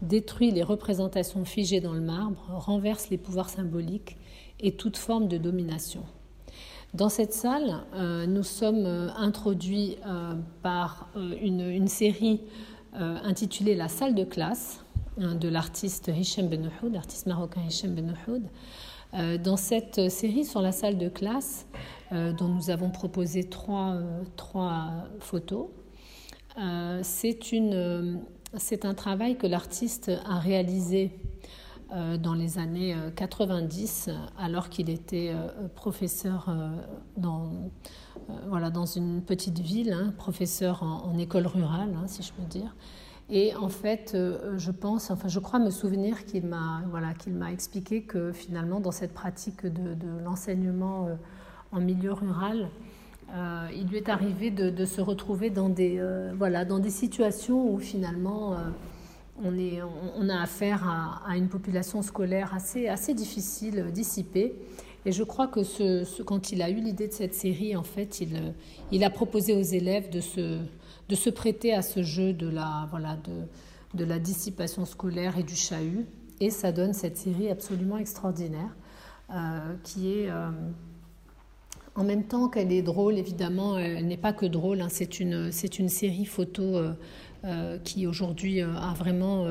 détruit 0.01 0.51
les 0.51 0.63
représentations 0.63 1.45
figées 1.45 1.81
dans 1.81 1.93
le 1.93 2.01
marbre, 2.01 2.43
renverse 2.49 3.09
les 3.09 3.17
pouvoirs 3.17 3.49
symboliques 3.49 4.17
et 4.59 4.73
toute 4.73 4.97
forme 4.97 5.27
de 5.27 5.37
domination. 5.37 6.03
Dans 6.93 7.09
cette 7.09 7.33
salle, 7.33 7.83
nous 8.27 8.43
sommes 8.43 9.11
introduits 9.17 9.97
par 10.63 11.09
une, 11.41 11.87
série 11.87 12.41
intitulée 12.93 13.75
La 13.75 13.89
salle 13.89 14.15
de 14.15 14.23
classe 14.23 14.83
hein, 15.19 15.35
de 15.35 15.49
l'artiste 15.49 16.07
Hichem 16.07 16.47
Benouhoud, 16.47 16.95
artiste 16.95 17.27
marocain 17.27 17.61
Hichem 17.67 17.93
Benouhoud. 17.93 18.43
Dans 19.43 19.57
cette 19.57 20.09
série 20.09 20.45
sur 20.45 20.61
la 20.61 20.71
salle 20.71 20.97
de 20.97 21.09
classe, 21.09 21.67
dont 22.11 22.47
nous 22.47 22.69
avons 22.69 22.89
proposé 22.89 23.43
trois 23.43 23.99
photos, 25.19 25.67
c'est 27.01 27.51
une 27.51 28.21
c'est 28.55 28.85
un 28.85 28.93
travail 28.93 29.37
que 29.37 29.47
l'artiste 29.47 30.11
a 30.25 30.39
réalisé 30.39 31.11
euh, 31.93 32.17
dans 32.17 32.33
les 32.33 32.57
années 32.59 32.95
90, 33.15 34.09
euh, 34.09 34.13
alors 34.37 34.67
qu'il 34.67 34.89
était 34.89 35.31
euh, 35.33 35.67
professeur 35.73 36.53
dans, 37.15 37.71
une 38.95 39.21
petite 39.21 39.59
ville, 39.59 39.93
hein, 39.93 40.13
professeur 40.17 40.83
en, 40.83 41.17
école 41.17 41.47
rurale, 41.47 41.95
hein, 41.95 42.07
si 42.07 42.23
je 42.23 42.33
peux 42.33 42.43
dire. 42.43 42.75
Et 43.29 43.55
en 43.55 43.69
fait, 43.69 44.17
je 44.55 44.71
pense, 44.71 45.11
enfin, 45.11 45.27
je 45.27 45.39
crois 45.39 45.59
me 45.59 45.69
souvenir 45.69 46.25
qu'il 46.25 46.45
m'a 46.45 46.81
qu'il 47.19 47.41
expliqué 47.51 48.03
que 48.03 48.31
finalement, 48.31 48.79
dans 48.79 48.91
cette 48.91 49.13
pratique 49.13 49.65
de 49.65 50.23
l'enseignement 50.23 51.09
en 51.73 51.81
milieu 51.81 52.13
rural, 52.13 52.69
euh, 53.35 53.67
il 53.75 53.87
lui 53.87 53.97
est 53.97 54.09
arrivé 54.09 54.51
de, 54.51 54.85
se 54.85 55.01
retrouver 55.01 55.49
dans 55.49 55.69
des, 55.69 55.97
euh, 55.99 56.31
voilà, 56.37 56.63
dans 56.63 56.79
des 56.79 56.89
situations 56.89 57.69
où 57.73 57.77
finalement 57.77 58.53
euh, 58.53 58.57
on, 59.43 59.57
est, 59.57 59.81
on, 60.17 60.29
a 60.29 60.41
affaire 60.41 60.87
à, 61.25 61.35
une 61.35 61.49
population 61.49 62.01
scolaire 62.01 62.53
assez, 62.53 62.87
assez 62.87 63.13
difficile, 63.13 63.91
dissipée. 63.91 64.55
Et 65.05 65.11
je 65.11 65.23
crois 65.23 65.47
que 65.47 65.63
ce, 65.63 66.21
quand 66.23 66.51
il 66.51 66.61
a 66.61 66.69
eu 66.69 66.75
l'idée 66.75 67.07
de 67.07 67.13
cette 67.13 67.33
série, 67.33 67.75
en 67.75 67.83
fait, 67.83 68.21
il, 68.21 68.53
il 68.91 69.03
a 69.03 69.09
proposé 69.09 69.53
aux 69.53 69.61
élèves 69.61 70.09
de 70.09 70.21
se, 70.21 70.59
de 71.09 71.15
se 71.15 71.29
prêter 71.29 71.73
à 71.73 71.81
ce 71.81 72.03
jeu 72.03 72.33
de 72.33 72.47
la, 72.47 72.87
voilà, 72.89 73.17
de, 73.17 73.97
de 73.97 74.05
la 74.05 74.19
dissipation 74.19 74.85
scolaire 74.85 75.37
et 75.37 75.43
du 75.43 75.55
chahut. 75.55 76.07
Et 76.39 76.49
ça 76.49 76.71
donne 76.71 76.93
cette 76.93 77.17
série 77.17 77.49
absolument 77.49 77.97
extraordinaire 77.97 78.75
qui 79.83 80.13
est 80.13 80.29
en 81.97 82.03
même 82.03 82.23
temps 82.23 82.47
qu'elle 82.47 82.71
est 82.71 82.83
drôle, 82.83 83.17
évidemment, 83.17 83.77
elle 83.77 84.05
n'est 84.07 84.17
pas 84.17 84.31
que 84.31 84.45
drôle. 84.45 84.81
Hein. 84.81 84.87
c'est 84.89 85.19
une, 85.19 85.51
c'est 85.51 85.79
une 85.79 85.89
série 85.89 86.25
photo 86.25 86.61
euh, 86.63 86.93
euh, 87.43 87.79
qui 87.79 88.05
aujourd'hui 88.05 88.61
euh, 88.61 88.75
a 88.75 88.93
vraiment 88.93 89.45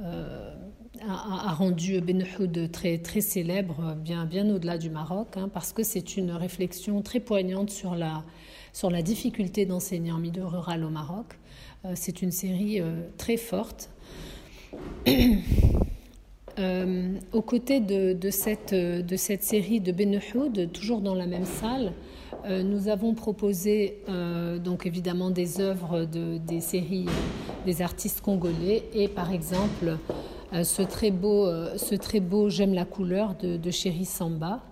a, 0.00 1.52
rendu 1.52 2.00
Ben 2.00 2.24
très, 2.72 2.98
très 2.98 3.20
célèbre, 3.20 3.94
bien, 3.94 4.24
bien 4.24 4.48
au-delà 4.48 4.78
du 4.78 4.88
Maroc, 4.88 5.36
hein, 5.36 5.50
parce 5.52 5.74
que 5.74 5.82
c'est 5.82 6.16
une 6.16 6.32
réflexion 6.32 7.02
très 7.02 7.20
poignante 7.20 7.68
sur 7.70 7.94
la, 7.94 8.24
sur 8.72 8.90
la 8.90 9.02
difficulté 9.02 9.66
d'enseigner 9.66 10.12
en 10.12 10.18
milieu 10.18 10.46
rural 10.46 10.82
au 10.82 10.90
Maroc. 10.90 11.38
c'est 11.94 12.22
une 12.22 12.32
série 12.32 12.80
très 13.18 13.36
forte. 13.36 13.90
Euh, 16.58 17.12
aux 17.32 17.42
côtés 17.42 17.80
de, 17.80 18.30
cette, 18.30 18.74
de 18.74 19.16
cette 19.16 19.42
série 19.42 19.80
de 19.80 19.92
Benehoud, 19.92 20.72
toujours 20.72 21.02
dans 21.02 21.14
la 21.14 21.26
même 21.26 21.44
salle, 21.44 21.92
euh, 22.46 22.62
nous 22.62 22.88
avons 22.88 23.14
proposé 23.14 23.98
euh, 24.08 24.58
donc 24.58 24.86
évidemment 24.86 25.30
des 25.30 25.60
œuvres 25.60 26.04
de, 26.04 26.38
des 26.38 26.60
séries 26.60 27.06
des 27.66 27.82
artistes 27.82 28.20
congolais 28.20 28.84
et 28.94 29.08
par 29.08 29.32
exemple 29.32 29.98
ce 30.52 30.82
très 30.82 31.10
beau, 31.10 32.48
J'aime 32.48 32.72
la 32.72 32.84
couleur 32.84 33.34
de, 33.34 33.56
de 33.56 33.70
Chéri 33.70 34.04
Samba 34.04 34.62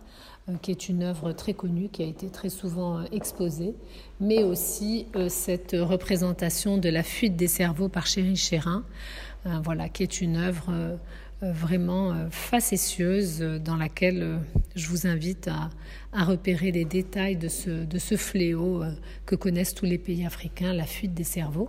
qui 0.63 0.71
est 0.71 0.89
une 0.89 1.03
œuvre 1.03 1.33
très 1.33 1.55
connue 1.55 1.89
qui 1.89 2.03
a 2.03 2.07
été 2.07 2.29
très 2.29 2.51
souvent 2.51 3.03
exposée, 3.13 3.75
mais 4.21 4.45
aussi 4.45 5.07
cette 5.29 5.75
représentation 5.79 6.77
de 6.77 6.91
la 6.91 7.03
fuite 7.03 7.35
des 7.35 7.47
cerveaux 7.47 7.89
par 7.89 8.07
Chéri 8.07 8.37
Chérin, 8.37 8.85
voilà, 9.63 9.89
qui 9.89 10.03
est 10.03 10.21
une 10.21 10.37
œuvre 10.37 10.67
euh, 10.71 10.97
vraiment 11.43 12.13
euh, 12.13 12.27
facétieuse 12.31 13.43
euh, 13.43 13.59
dans 13.59 13.77
laquelle 13.77 14.39
je 14.75 14.89
vous 14.89 15.07
invite 15.07 15.49
à, 15.49 15.71
repérer 16.25 16.71
les 16.71 16.85
détails 16.85 17.37
de 17.37 17.49
ce, 17.49 18.17
fléau 18.17 18.85
que 19.27 19.35
connaissent 19.35 19.75
tous 19.75 19.85
les 19.85 19.99
pays 19.99 20.25
africains, 20.25 20.73
la 20.73 20.85
fuite 20.85 21.13
des 21.13 21.25
cerveaux. 21.25 21.69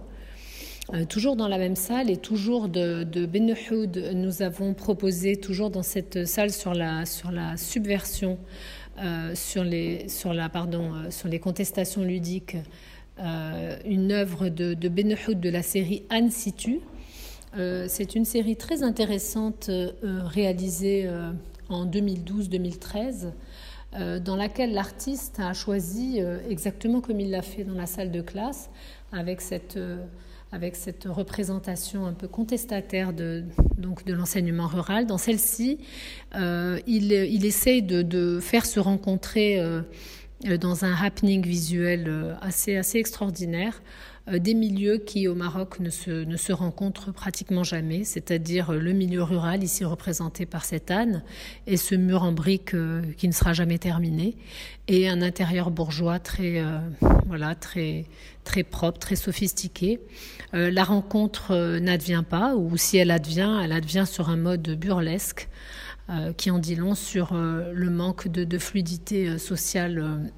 toujours 1.09 1.35
dans 1.35 1.47
la 1.47 1.57
même 1.57 1.75
salle 1.75 2.11
et 2.11 2.17
toujours 2.17 2.69
de, 2.69 3.03
de 3.03 3.25
nous 4.13 4.43
avons 4.43 4.75
proposé, 4.75 5.37
toujours 5.37 5.71
dans 5.71 5.81
cette 5.81 6.27
salle 6.27 6.51
sur 6.51 6.75
la, 6.75 7.05
subversion, 7.57 8.37
sur, 9.33 9.63
les, 9.63 10.05
contestations 11.41 12.03
ludiques, 12.03 12.57
une 13.17 14.11
œuvre 14.11 14.49
de, 14.49 14.75
de 14.75 15.33
de 15.33 15.49
la 15.49 15.63
série 15.63 16.03
Anne 16.11 16.29
Situ, 16.29 16.81
euh, 17.57 17.85
c'est 17.87 18.15
une 18.15 18.25
série 18.25 18.55
très 18.55 18.83
intéressante 18.83 19.69
euh, 19.69 19.91
réalisée 20.25 21.05
euh, 21.05 21.31
en 21.69 21.85
2012-2013 21.85 23.31
dans 24.25 24.35
laquelle 24.35 24.73
l'artiste 24.73 25.39
a 25.39 25.53
choisi, 25.53 26.19
exactement 26.49 26.99
comme 26.99 27.21
il 27.21 27.31
l'a 27.31 27.41
fait 27.41 27.63
dans 27.63 27.75
la 27.75 27.85
salle 27.85 28.11
de 28.11 28.19
classe, 28.19 28.69
avec 29.13 29.39
cette, 29.39 29.79
avec 30.51 30.75
cette 30.75 31.05
représentation 31.05 32.05
un 32.05 32.11
peu 32.11 32.27
contestataire 32.27 33.13
de, 33.13 33.45
de 33.77 34.13
l'enseignement 34.13 34.67
rural. 34.67 35.05
Dans 35.05 35.17
celle-ci, 35.17 35.77
il, 36.35 37.13
il, 37.13 37.45
essaye 37.45 37.83
de, 37.83 38.01
de, 38.01 38.41
faire 38.41 38.65
se 38.65 38.81
rencontrer 38.81 39.63
dans 40.59 40.83
un 40.83 40.93
happening 40.93 41.41
visuel 41.41 42.35
assez, 42.41 42.75
assez 42.75 42.97
extraordinaire 42.97 43.81
des 44.31 44.55
milieux 44.55 44.97
qui 44.97 45.27
au 45.27 45.35
Maroc 45.35 45.79
ne 45.79 45.91
se, 45.91 46.09
ne 46.09 46.35
se 46.35 46.51
rencontrent 46.51 47.13
pratiquement 47.13 47.63
jamais, 47.63 48.03
c'est-à-dire 48.03 48.71
euh, 48.71 48.79
le 48.79 48.91
milieu 48.91 49.21
rural 49.21 49.63
ici 49.63 49.85
représenté 49.85 50.47
par 50.47 50.65
cette 50.65 50.89
âne 50.89 51.23
et 51.67 51.77
ce 51.77 51.93
mur 51.93 52.23
en 52.23 52.31
briques 52.31 52.73
euh, 52.73 53.03
qui 53.17 53.27
ne 53.27 53.33
sera 53.33 53.53
jamais 53.53 53.77
terminé 53.77 54.35
et 54.87 55.07
un 55.07 55.21
intérieur 55.21 55.69
bourgeois 55.69 56.19
très 56.19 56.63
voilà 57.25 57.55
très 57.55 58.05
très 58.43 58.61
propre, 58.61 58.99
très 58.99 59.15
sophistiqué. 59.15 59.99
la 60.53 60.83
rencontre 60.83 61.79
n'advient 61.79 62.23
pas 62.27 62.55
ou 62.55 62.77
si 62.77 62.97
elle 62.97 63.09
advient, 63.09 63.61
elle 63.63 63.71
advient 63.71 64.05
sur 64.07 64.29
un 64.29 64.37
mode 64.37 64.69
burlesque. 64.79 65.49
qui 66.37 66.51
en 66.51 66.59
dit 66.59 66.75
long 66.75 66.93
sur 66.93 67.33
le 67.33 67.89
manque 67.89 68.27
de, 68.27 68.57
fluidité 68.59 69.39
sociale 69.39 70.29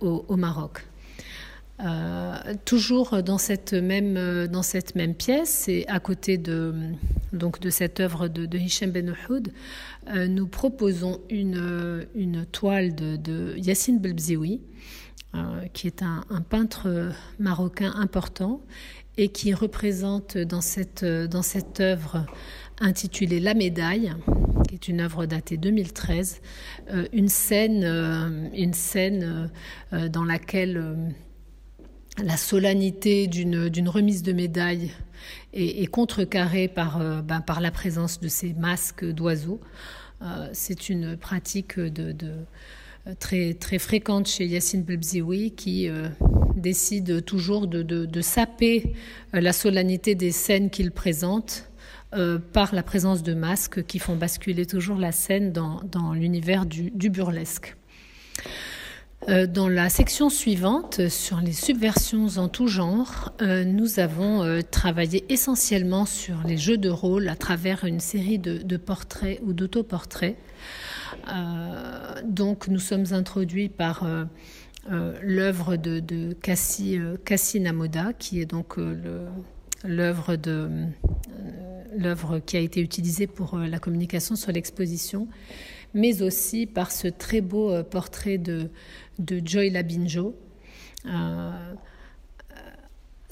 au 0.00 0.36
Maroc. 0.36 0.86
Euh, 1.84 2.54
toujours 2.64 3.22
dans 3.22 3.36
cette 3.36 3.74
même 3.74 4.14
même 4.94 5.14
pièce 5.14 5.68
et 5.68 5.84
à 5.88 6.00
côté 6.00 6.38
de 6.38 6.72
donc 7.34 7.60
de 7.60 7.68
cette 7.68 8.00
œuvre 8.00 8.28
de, 8.28 8.56
Hichem 8.56 8.92
Ben 8.92 9.14
euh, 10.08 10.26
nous 10.26 10.46
proposons 10.46 11.20
une 11.28 12.46
toile 12.50 12.94
de, 12.94 13.54
Yassine 13.58 13.98
Belbzioui 13.98 14.62
euh, 15.34 15.66
qui 15.74 15.86
est 15.86 16.02
un, 16.02 16.24
un, 16.30 16.40
peintre 16.40 17.12
marocain 17.38 17.92
important 17.96 18.62
et 19.18 19.28
qui 19.28 19.52
représente 19.52 20.38
dans 20.38 20.62
cette 20.62 21.04
dans 21.04 21.42
cette 21.42 21.80
œuvre 21.80 22.24
intitulée 22.80 23.38
La 23.38 23.52
médaille 23.52 24.14
qui 24.66 24.76
est 24.76 24.88
une 24.88 25.02
œuvre 25.02 25.26
datée 25.26 25.58
2013 25.58 26.40
une 27.12 27.28
scène 27.28 28.50
une 28.54 28.72
scène 28.72 29.50
dans 29.92 30.24
laquelle 30.24 31.12
la 32.22 32.36
solennité 32.36 33.26
d'une 33.26 33.88
remise 33.88 34.22
de 34.22 34.32
médaille 34.32 34.90
est, 35.52 35.86
contrecarrée 35.86 36.68
par, 36.68 37.00
euh, 37.00 37.22
ben, 37.22 37.40
par 37.40 37.60
la 37.60 37.70
présence 37.70 38.20
de 38.20 38.28
ces 38.28 38.52
masques 38.54 39.04
d'oiseaux. 39.04 39.60
Euh, 40.22 40.48
c'est 40.52 40.88
une 40.88 41.16
pratique 41.16 41.78
euh, 41.78 42.12
très, 43.18 43.78
fréquente 43.78 44.28
chez 44.28 44.46
Yassine 44.46 44.82
Belbzioui 44.82 45.52
qui 45.52 45.88
décide 46.56 47.24
toujours 47.24 47.66
de, 47.66 48.20
saper 48.20 48.94
la 49.32 49.52
solennité 49.52 50.14
des 50.14 50.32
scènes 50.32 50.70
qu'il 50.70 50.90
présente 50.90 51.70
par 52.52 52.74
la 52.74 52.82
présence 52.82 53.22
de 53.22 53.34
masques 53.34 53.84
qui 53.84 53.98
font 53.98 54.16
basculer 54.16 54.64
toujours 54.64 54.96
la 54.96 55.12
scène 55.12 55.52
dans, 55.52 56.14
l'univers 56.14 56.64
du 56.66 57.10
burlesque. 57.10 57.76
Euh, 59.28 59.46
dans 59.46 59.68
la 59.68 59.88
section 59.88 60.30
suivante, 60.30 61.08
sur 61.08 61.40
les 61.40 61.52
subversions 61.52 62.28
en 62.36 62.48
tout 62.48 62.68
genre, 62.68 63.32
euh, 63.42 63.64
nous 63.64 63.98
avons 63.98 64.44
euh, 64.44 64.60
travaillé 64.62 65.24
essentiellement 65.28 66.06
sur 66.06 66.36
les 66.46 66.56
jeux 66.56 66.78
de 66.78 66.88
rôle 66.88 67.28
à 67.28 67.34
travers 67.34 67.84
une 67.84 67.98
série 67.98 68.38
de, 68.38 68.76
portraits 68.76 69.40
ou 69.42 69.52
d'autoportraits. 69.52 70.36
donc 72.24 72.68
nous 72.68 72.78
sommes 72.78 73.06
introduits 73.12 73.68
par 73.68 74.06
l'œuvre 75.22 75.76
de, 75.76 76.32
Cassie, 76.34 77.60
Namoda, 77.60 78.12
qui 78.12 78.40
est 78.40 78.46
donc 78.46 78.76
l'œuvre 79.84 80.36
qui 82.38 82.56
a 82.56 82.60
été 82.60 82.80
utilisée 82.80 83.26
pour 83.26 83.58
la 83.58 83.78
communication 83.80 84.36
sur 84.36 84.52
l'exposition 84.52 85.26
mais 85.96 86.22
aussi 86.22 86.66
par 86.66 86.92
ce 86.92 87.08
très 87.08 87.40
beau 87.40 87.82
portrait 87.82 88.38
de, 88.38 88.70
de 89.18 89.42
Joy 89.44 89.70
Labinjo. 89.70 90.36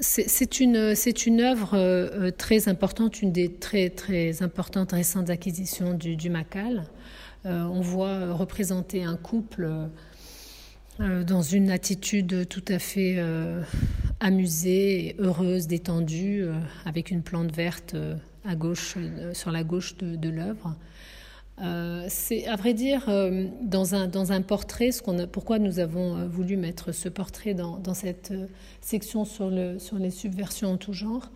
C'est 0.00 0.60
une, 0.60 0.94
une 1.26 1.40
œuvre 1.40 2.30
très 2.30 2.68
importante, 2.68 3.22
une 3.22 3.30
des 3.30 3.52
très, 3.52 3.90
très 3.90 4.42
importantes 4.42 4.90
récentes 4.90 5.30
acquisitions 5.30 5.94
du, 5.94 6.30
Macal. 6.30 6.84
on 7.44 7.80
voit 7.80 8.32
représenter 8.32 9.04
un 9.04 9.16
couple 9.16 9.88
euh, 11.00 11.24
dans 11.24 11.42
une 11.42 11.70
attitude 11.70 12.46
tout 12.48 12.62
à 12.68 12.78
fait 12.78 13.16
euh, 13.18 13.62
amusée, 14.20 15.16
heureuse, 15.18 15.66
détendue, 15.66 16.44
euh, 16.44 16.52
avec 16.84 17.10
une 17.10 17.22
plante 17.22 17.52
verte 17.52 17.96
à 18.44 18.54
gauche, 18.54 18.96
sur 19.32 19.50
la 19.50 19.64
gauche 19.64 19.96
de, 19.96 20.28
l'œuvre. 20.28 20.76
C'est 22.08 22.46
à 22.46 22.56
vrai 22.56 22.74
dire 22.74 23.08
dans 23.62 23.94
un, 23.94 24.08
dans 24.08 24.32
un 24.32 24.42
portrait, 24.42 24.90
ce 24.92 25.02
qu'on 25.02 25.18
a, 25.18 25.26
pourquoi 25.26 25.58
nous 25.58 25.78
avons 25.78 26.26
voulu 26.26 26.56
mettre 26.56 26.92
ce 26.92 27.08
portrait 27.08 27.54
dans, 27.54 27.78
dans 27.78 27.94
cette 27.94 28.32
section 28.80 29.24
sur, 29.24 29.50
le, 29.50 29.78
sur 29.78 29.98
les 29.98 30.10
subversions 30.10 30.72
en 30.72 30.76
tout 30.76 30.92
genre. 30.92 31.30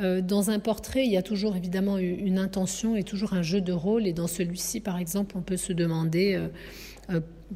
dans 0.00 0.50
un 0.50 0.58
portrait, 0.58 1.04
il 1.04 1.12
y 1.12 1.16
a 1.16 1.22
toujours 1.22 1.54
évidemment 1.56 1.98
une 1.98 2.38
intention 2.38 2.96
et 2.96 3.04
toujours 3.04 3.32
un 3.32 3.42
jeu 3.42 3.60
de 3.60 3.72
rôle. 3.72 4.06
Et 4.06 4.12
dans 4.12 4.26
celui-ci, 4.26 4.80
par 4.80 4.98
exemple, 4.98 5.36
on 5.38 5.42
peut 5.42 5.56
se 5.56 5.72
demander 5.72 6.34
euh, 6.34 6.48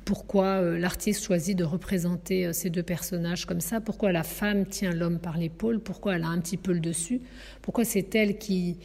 pourquoi 0.05 0.61
euh, 0.61 0.79
l'artiste 0.79 1.25
choisit 1.25 1.57
de 1.57 1.65
représenter 1.65 2.47
euh, 2.47 2.53
ces 2.53 2.71
deux 2.71 2.83
personnages 2.83 3.47
comme 3.47 3.61
ça, 3.61 3.81
pourquoi 3.81 4.13
la 4.13 4.23
femme 4.23 4.67
tient 4.67 4.93
l'homme 4.93 5.19
par 5.19 5.39
l'épaule, 5.39 5.81
pourquoi 5.81 6.17
elle 6.17 6.25
a 6.25 6.29
un 6.29 6.41
petit 6.41 6.57
peu 6.57 6.73
le 6.73 6.81
dessus, 6.81 7.21
pourquoi 7.63 7.85
c'est 7.85 8.15
elle 8.15 8.39
qui, 8.39 8.77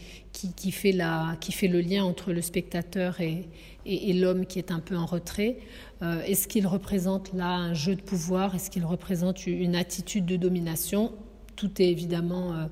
fait 0.71 0.91
le 0.91 1.82
lien 1.82 2.04
entre 2.04 2.32
le 2.32 2.41
spectateur 2.41 3.19
et, 3.21 3.47
l'homme 3.86 4.45
qui 4.45 4.60
est 4.60 4.71
un 4.71 4.80
peu 4.80 4.95
en 4.95 5.06
retrait? 5.06 5.58
Est-ce 6.02 6.49
qu'il 6.49 6.67
représente 6.67 7.34
là 7.34 7.49
un 7.49 7.73
jeu 7.73 7.95
de 7.95 8.02
pouvoir? 8.02 8.56
Est-ce 8.56 8.69
qu'il 8.69 8.84
représente 8.84 9.47
une 9.47 9.76
attitude 9.76 10.26
de 10.26 10.36
domination? 10.36 11.13
Tout 11.56 11.82
est 11.82 11.89
évidemment 11.89 12.69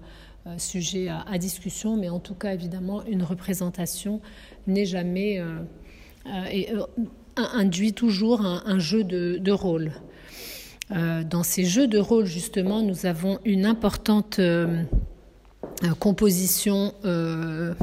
sujet 0.58 1.08
à, 1.10 1.38
discussion, 1.38 1.96
mais 1.96 2.10
en 2.10 2.20
tout 2.20 2.36
cas, 2.36 2.54
évidemment, 2.54 3.06
une 3.06 3.24
représentation 3.24 4.22
n'est 4.68 4.86
jamais 4.86 5.42
induit 7.36 7.94
toujours 7.94 8.42
un, 8.42 8.80
jeu 8.80 9.04
de, 9.04 9.52
rôle. 9.52 9.92
Euh, 10.92 11.24
dans 11.24 11.44
ces 11.44 11.66
jeux 11.66 11.88
de 11.88 11.98
rôle, 11.98 12.26
justement, 12.26 12.82
nous 12.82 13.06
avons 13.06 13.40
une 13.46 13.66
importante 13.66 14.40
euh, 14.40 14.84
euh, 15.84 15.94
composition 16.00 16.94
d'œuvres 17.04 17.76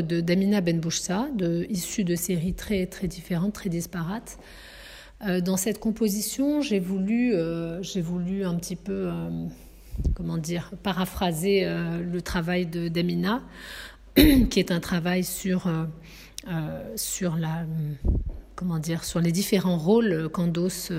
de, 0.00 0.20
d'Amina 0.20 0.60
de, 0.60 1.66
issues 1.70 2.04
de 2.04 2.14
séries 2.14 2.54
très, 2.54 2.86
très 2.86 3.08
différentes, 3.08 3.54
très 3.54 3.68
disparates. 3.68 4.38
dans 5.44 5.56
cette 5.56 5.80
composition, 5.80 6.60
j'ai 6.60 6.78
voulu, 6.78 7.34
voulu 7.96 8.44
un 8.44 8.54
petit 8.54 8.76
peu, 8.76 9.10
comment 10.14 10.38
dire, 10.38 10.70
paraphraser 10.82 11.66
le 11.66 12.22
travail 12.22 12.66
d'Amina, 12.66 13.42
qui 14.14 14.60
est 14.60 14.70
un 14.70 14.80
travail 14.80 15.24
sur 15.24 15.68
sur 16.96 17.36
la 17.36 17.64
comment 18.56 18.78
dire 18.78 19.04
sur 19.04 19.20
les 19.20 19.32
différents 19.32 19.78
rôles 19.78 20.28
qu'endosse 20.32 20.90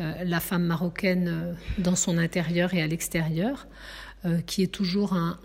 euh, 0.00 0.24
la 0.24 0.40
femme 0.40 0.64
marocaine 0.64 1.56
dans 1.78 1.96
son 1.96 2.18
intérieur 2.18 2.72
et 2.74 2.82
à 2.82 2.86
l'extérieur, 2.86 3.66
euh, 4.24 4.40
qui 4.40 4.62
est 4.62 4.72
toujours 4.72 5.14
un, 5.14 5.38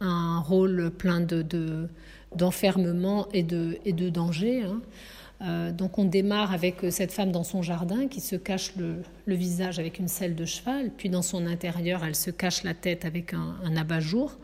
un, 0.00 0.40
rôle 0.40 0.90
plein 0.90 1.20
de, 1.20 1.88
d'enfermement 2.34 3.28
et, 3.32 3.42
de, 3.42 3.78
et 3.84 3.92
de 3.92 4.08
danger. 4.08 4.64
Hein. 4.64 5.72
donc 5.72 5.98
on 5.98 6.04
démarre 6.04 6.52
avec 6.52 6.76
cette 6.90 7.12
femme 7.12 7.32
dans 7.32 7.44
son 7.44 7.62
jardin 7.62 8.08
qui 8.08 8.20
se 8.20 8.36
cache 8.36 8.72
le, 8.76 9.34
visage 9.34 9.78
avec 9.78 9.98
une 9.98 10.08
selle 10.08 10.34
de 10.34 10.44
cheval, 10.44 10.90
puis 10.96 11.08
dans 11.08 11.22
son 11.22 11.46
intérieur 11.46 12.04
elle 12.04 12.16
se 12.16 12.30
cache 12.30 12.64
la 12.64 12.74
tête 12.74 13.04
avec 13.04 13.34
un 13.34 13.76
abat-jour. 13.76 14.36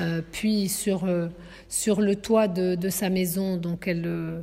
Euh, 0.00 0.22
puis 0.32 0.68
sur, 0.68 1.04
euh, 1.04 1.28
sur 1.68 2.00
le 2.00 2.16
toit 2.16 2.48
de, 2.48 2.74
de, 2.74 2.88
sa 2.88 3.10
maison, 3.10 3.56
donc 3.56 3.86
elle, 3.86 4.06
euh, 4.06 4.40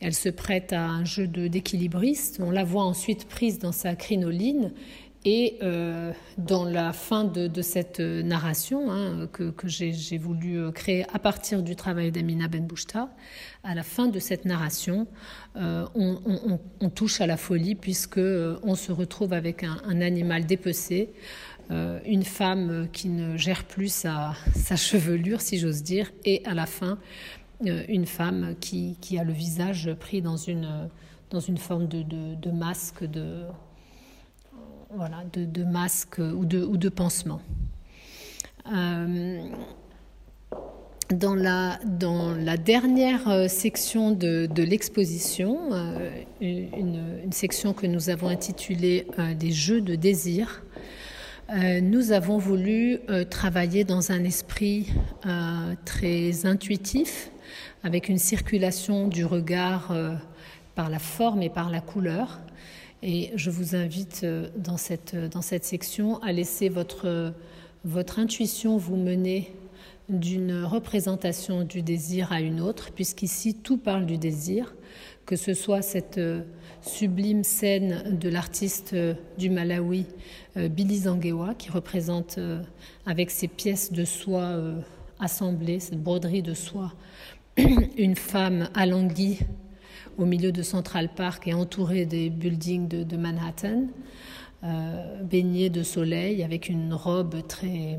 elle 0.00 0.14
se 0.14 0.28
prête 0.28 0.72
à 0.72 0.86
un 0.86 1.04
jeu 1.04 1.26
d'équilibriste. 1.26 2.40
On 2.40 2.50
la 2.50 2.64
voit 2.64 2.84
ensuite 2.84 3.28
prise 3.28 3.58
dans 3.58 3.72
sa 3.72 3.94
crinoline. 3.94 4.72
Et 5.26 5.58
dans 6.36 6.66
la 6.66 6.92
fin 6.92 7.24
de, 7.24 7.46
de 7.46 7.62
cette 7.62 7.98
narration 7.98 8.92
hein, 8.92 9.26
que, 9.32 9.48
que 9.52 9.68
j'ai 9.68 10.18
voulu 10.18 10.70
créer 10.72 11.06
à 11.14 11.18
partir 11.18 11.62
du 11.62 11.76
travail 11.76 12.12
d'Amina 12.12 12.46
Benbouchta, 12.46 13.08
à 13.62 13.74
la 13.74 13.82
fin 13.82 14.08
de 14.08 14.18
cette 14.18 14.44
narration, 14.44 15.06
on, 15.54 16.58
on, 16.78 16.90
touche 16.90 17.22
à 17.22 17.26
la 17.26 17.38
folie 17.38 17.74
puisque 17.74 18.20
on 18.62 18.74
se 18.74 18.92
retrouve 18.92 19.32
avec 19.32 19.64
un 19.64 20.02
animal 20.02 20.44
dépecé. 20.44 21.14
Euh, 21.70 21.98
une 22.04 22.24
femme 22.24 22.88
qui 22.92 23.08
ne 23.08 23.36
gère 23.36 23.64
plus 23.64 23.92
sa, 23.92 24.34
chevelure, 24.76 25.40
si 25.40 25.58
j'ose 25.58 25.82
dire, 25.82 26.12
et 26.24 26.42
à 26.44 26.54
la 26.54 26.66
fin, 26.66 26.98
euh, 27.66 27.84
une 27.88 28.06
femme 28.06 28.54
qui, 28.60 28.96
a 29.18 29.24
le 29.24 29.32
visage 29.32 29.92
pris 29.94 30.20
dans 30.20 30.36
une, 30.36 30.90
dans 31.30 31.40
une 31.40 31.56
forme 31.56 31.88
de, 31.88 32.50
masque, 32.50 33.04
de, 33.04 33.44
voilà, 34.90 35.24
de, 35.32 35.64
masque 35.64 36.18
ou 36.18 36.44
de, 36.44 36.88
pansement. 36.90 37.40
Euh, 38.72 39.42
dans 41.10 41.34
la, 41.34 41.78
dernière 42.58 43.48
section 43.48 44.10
de, 44.10 44.62
l'exposition, 44.62 45.70
une, 46.42 46.98
une, 47.24 47.32
section 47.32 47.72
que 47.72 47.86
nous 47.86 48.10
avons 48.10 48.28
intitulée 48.28 49.06
Des 49.38 49.52
jeux 49.52 49.80
de 49.80 49.94
désir, 49.94 50.63
euh, 51.50 51.82
nous 51.82 52.12
avons 52.12 52.38
voulu 52.38 53.00
euh, 53.10 53.24
travailler 53.24 53.84
dans 53.84 54.12
un 54.12 54.24
esprit 54.24 54.86
euh, 55.26 55.74
très 55.84 56.46
intuitif, 56.46 57.30
avec 57.82 58.08
une 58.08 58.16
circulation 58.16 59.08
du 59.08 59.26
regard 59.26 59.94
par 60.74 60.88
la 60.88 60.98
forme 60.98 61.42
et 61.42 61.50
par 61.50 61.68
la 61.68 61.82
couleur. 61.82 62.40
Et 63.02 63.30
je 63.36 63.50
vous 63.50 63.76
invite 63.76 64.24
dans 64.56 64.78
cette, 64.78 65.14
dans 65.14 65.42
cette 65.42 65.64
section 65.64 66.16
à 66.22 66.32
laisser 66.32 66.70
votre, 66.70 67.34
votre 67.84 68.18
intuition 68.18 68.78
vous 68.78 68.96
mener 68.96 69.54
d'une 70.08 70.64
représentation 70.64 71.62
du 71.64 71.82
désir 71.82 72.32
à 72.32 72.40
une 72.40 72.62
autre, 72.62 72.90
puisqu'ici 72.90 73.54
tout 73.54 73.76
parle 73.76 74.06
du 74.06 74.16
désir, 74.16 74.74
que 75.26 75.36
ce 75.36 75.52
soit 75.52 75.82
cette 75.82 76.18
sublime 76.84 77.44
scène 77.44 78.18
de 78.18 78.28
l'artiste 78.28 78.94
du 79.38 79.50
Malawi 79.50 80.06
euh, 80.56 80.68
Billy 80.68 80.98
Zangewa, 80.98 81.54
qui 81.54 81.70
représente 81.70 82.38
euh, 82.38 82.62
avec 83.06 83.30
ses 83.30 83.48
pièces 83.48 83.92
de 83.92 84.04
soie 84.04 84.42
euh, 84.42 84.80
assemblées, 85.18 85.80
cette 85.80 86.02
broderie 86.02 86.42
de 86.42 86.54
soie, 86.54 86.92
une 87.56 88.14
femme 88.14 88.68
alanguie 88.74 89.40
au 90.16 90.26
milieu 90.26 90.52
de 90.52 90.62
Central 90.62 91.08
Park 91.14 91.48
et 91.48 91.54
entourée 91.54 92.06
des 92.06 92.30
buildings 92.30 92.86
de, 92.86 93.16
Manhattan, 93.16 93.86
baignée 95.24 95.70
de 95.70 95.82
soleil 95.82 96.44
avec 96.44 96.68
une 96.68 96.94
robe 96.94 97.44
très, 97.48 97.98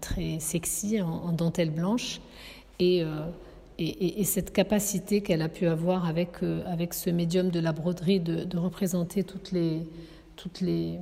très 0.00 0.38
sexy 0.40 1.00
en, 1.02 1.32
dentelle 1.32 1.70
blanche 1.70 2.22
et, 2.78 3.04
et, 3.80 4.24
cette 4.24 4.52
capacité 4.52 5.22
qu'elle 5.22 5.42
a 5.42 5.48
pu 5.48 5.66
avoir 5.66 6.06
avec, 6.06 6.42
avec 6.66 6.92
ce 6.94 7.10
médium 7.10 7.50
de 7.50 7.60
la 7.60 7.72
broderie 7.72 8.20
de, 8.20 8.58
représenter 8.58 9.24
toutes 9.24 9.52
les, 9.52 9.86
toutes 10.36 10.60
les, 10.60 10.98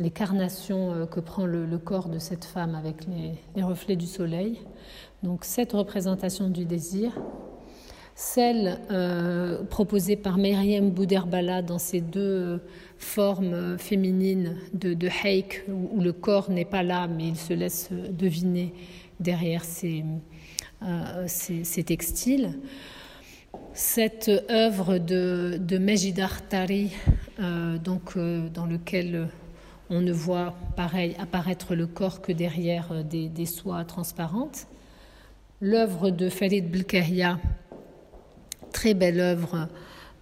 les 0.00 0.10
carnations 0.10 0.92
euh, 0.92 1.06
que 1.06 1.20
prend 1.20 1.46
le, 1.46 1.78
corps 1.78 2.08
de 2.08 2.18
cette 2.18 2.44
femme 2.44 2.74
avec 2.74 3.06
les, 3.54 3.62
reflets 3.62 3.96
du 3.96 4.06
soleil. 4.06 4.60
Donc 5.22 5.44
cette 5.44 5.72
représentation 5.72 6.48
du 6.48 6.64
désir, 6.64 7.12
celle 8.14 8.78
euh, 8.90 9.62
proposée 9.64 10.16
par 10.16 10.38
Myriam 10.38 10.90
Bouderbala 10.90 11.62
dans 11.62 11.78
ses 11.78 12.00
deux 12.00 12.60
formes 12.98 13.78
féminines 13.78 14.56
de, 14.74 14.94
de 14.94 15.08
Heik, 15.24 15.64
où, 15.68 16.00
le 16.00 16.12
corps 16.12 16.50
n'est 16.50 16.64
pas 16.64 16.82
là, 16.82 17.06
mais 17.06 17.28
il 17.28 17.36
se 17.36 17.54
laisse 17.54 17.90
deviner 17.92 18.74
derrière 19.20 19.64
ces, 19.64 20.04
euh, 20.82 21.26
textiles. 21.86 22.58
Cette 23.72 24.30
œuvre 24.50 24.98
de, 24.98 25.58
de 25.60 25.78
Mejidar 25.78 26.46
Tari, 26.48 26.92
donc, 27.82 28.16
dans 28.16 28.66
lequel 28.66 29.28
on 29.90 30.00
ne 30.00 30.12
voit 30.12 30.54
pareil 30.76 31.16
apparaître 31.18 31.74
le 31.74 31.86
corps 31.86 32.22
que 32.22 32.30
derrière 32.30 32.92
euh, 32.92 33.02
des, 33.02 33.46
soies 33.46 33.84
transparentes. 33.84 34.68
L'œuvre 35.60 36.10
de 36.10 36.28
Farid 36.30 36.70
Belkahia, 36.70 37.38
très 38.72 38.94
belle 38.94 39.20
œuvre, 39.20 39.68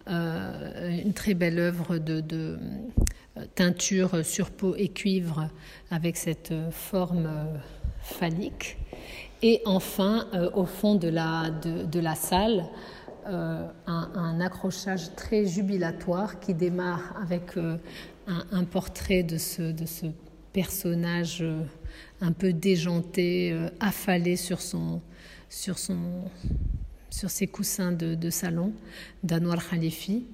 euh, 0.08 1.02
une 1.04 1.12
très 1.12 1.34
belle 1.34 1.58
œuvre 1.58 1.98
de, 1.98 2.24
euh, 2.32 3.44
teinture 3.54 4.24
sur 4.24 4.50
peau 4.50 4.74
et 4.74 4.88
cuivre 4.88 5.48
avec 5.90 6.16
cette 6.16 6.52
forme 6.70 7.28
phallique. 8.00 8.78
Et 9.42 9.62
enfin, 9.64 10.26
au 10.54 10.64
fond 10.64 10.94
de 10.96 11.08
la, 11.08 11.50
de, 11.50 12.00
la 12.00 12.14
salle, 12.14 12.64
un, 13.26 14.40
accrochage 14.40 15.14
très 15.14 15.46
jubilatoire 15.46 16.40
qui 16.40 16.54
démarre 16.54 17.14
avec 17.22 17.56
un, 18.26 18.64
portrait 18.64 19.22
de 19.22 19.38
ce, 19.38 19.62
de 19.70 19.86
ce 19.86 20.06
personnage 20.52 21.44
un 22.20 22.32
peu 22.32 22.52
déjanté, 22.52 23.56
affalé 23.78 24.34
sur 24.34 24.60
son, 24.60 25.00
sur, 25.48 25.78
son, 25.78 26.24
sur 27.10 27.30
ses 27.30 27.46
coussins 27.46 27.92
de, 27.92 28.30
salon 28.30 28.72
d'Anwar 29.22 29.68
Khalifi. 29.68 30.26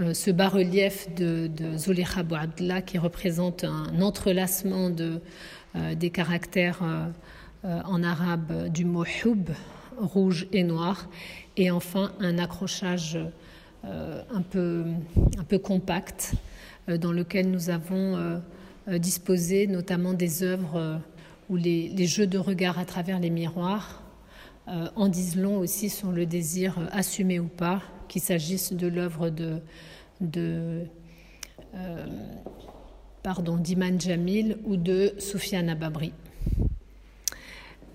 Euh, 0.00 0.12
ce 0.12 0.30
bas-relief 0.30 1.14
de, 1.14 1.46
de 1.46 2.22
Bouadla 2.22 2.82
qui 2.82 2.98
représente 2.98 3.62
un 3.62 4.00
entrelacement 4.00 4.90
de, 4.90 5.20
euh, 5.76 5.94
des 5.94 6.10
caractères 6.10 6.80
euh, 6.82 7.06
en 7.64 8.02
arabe 8.02 8.68
du 8.68 8.84
mot 8.84 9.04
hub, 9.24 9.50
rouge 9.98 10.46
et 10.52 10.62
noir, 10.62 11.08
et 11.56 11.70
enfin 11.70 12.12
un 12.20 12.38
accrochage 12.38 13.18
un, 13.84 14.42
peu, 14.42 14.84
un 15.38 15.44
peu 15.44 15.58
compact 15.58 16.34
dans 16.88 17.12
lequel 17.12 17.50
nous 17.50 17.70
avons 17.70 18.40
disposé 18.86 19.66
notamment 19.66 20.12
des 20.12 20.42
œuvres 20.42 21.00
ou 21.48 21.56
les, 21.56 21.88
les 21.88 22.06
jeux 22.06 22.26
de 22.26 22.38
regard 22.38 22.78
à 22.78 22.84
travers 22.84 23.18
les 23.18 23.30
miroirs 23.30 24.04
euh, 24.66 24.88
en 24.96 25.08
disent 25.08 25.36
long 25.36 25.58
aussi 25.58 25.90
sur 25.90 26.10
le 26.10 26.24
désir 26.24 26.78
euh, 26.78 26.86
assumé 26.90 27.38
ou 27.38 27.48
pas, 27.48 27.82
qu'il 28.08 28.22
s'agisse 28.22 28.72
de 28.72 28.86
l'œuvre 28.86 29.28
de, 29.28 29.58
de 30.22 30.84
euh, 31.74 32.06
pardon, 33.22 33.58
d'Iman 33.58 34.00
Jamil 34.00 34.56
ou 34.64 34.76
de 34.76 35.12
Soufiane 35.18 35.74
Babri. 35.74 36.14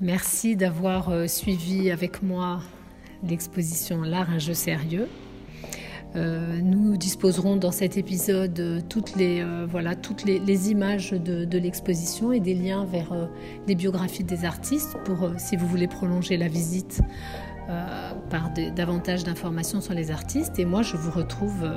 Merci 0.01 0.55
d'avoir 0.55 1.11
suivi 1.29 1.91
avec 1.91 2.23
moi 2.23 2.61
l'exposition 3.23 4.01
L'art, 4.01 4.29
un 4.29 4.39
jeu 4.39 4.53
sérieux. 4.53 5.07
Euh, 6.15 6.59
nous 6.61 6.97
disposerons 6.97 7.55
dans 7.55 7.71
cet 7.71 7.95
épisode 7.95 8.59
euh, 8.59 8.81
toutes 8.89 9.15
les, 9.15 9.41
euh, 9.41 9.67
voilà, 9.69 9.95
toutes 9.95 10.25
les, 10.25 10.71
images 10.71 11.11
de, 11.11 11.57
l'exposition 11.57 12.31
et 12.31 12.39
des 12.39 12.55
liens 12.55 12.85
vers 12.85 13.29
les 13.67 13.75
biographies 13.75 14.23
des 14.23 14.43
artistes 14.43 14.97
pour, 15.05 15.29
si 15.37 15.55
vous 15.55 15.67
voulez 15.67 15.87
prolonger 15.87 16.37
la 16.37 16.47
visite 16.47 17.01
par 18.31 18.49
davantage 18.75 19.23
d'informations 19.23 19.79
sur 19.79 19.93
les 19.93 20.09
artistes. 20.09 20.57
Et 20.57 20.65
moi, 20.65 20.81
je 20.81 20.97
vous 20.97 21.11
retrouve 21.11 21.69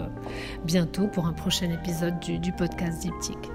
bientôt 0.65 1.07
pour 1.07 1.27
un 1.27 1.35
prochain 1.35 1.71
épisode 1.71 2.19
du 2.19 2.53
podcast 2.53 3.03
Diptyque. 3.03 3.51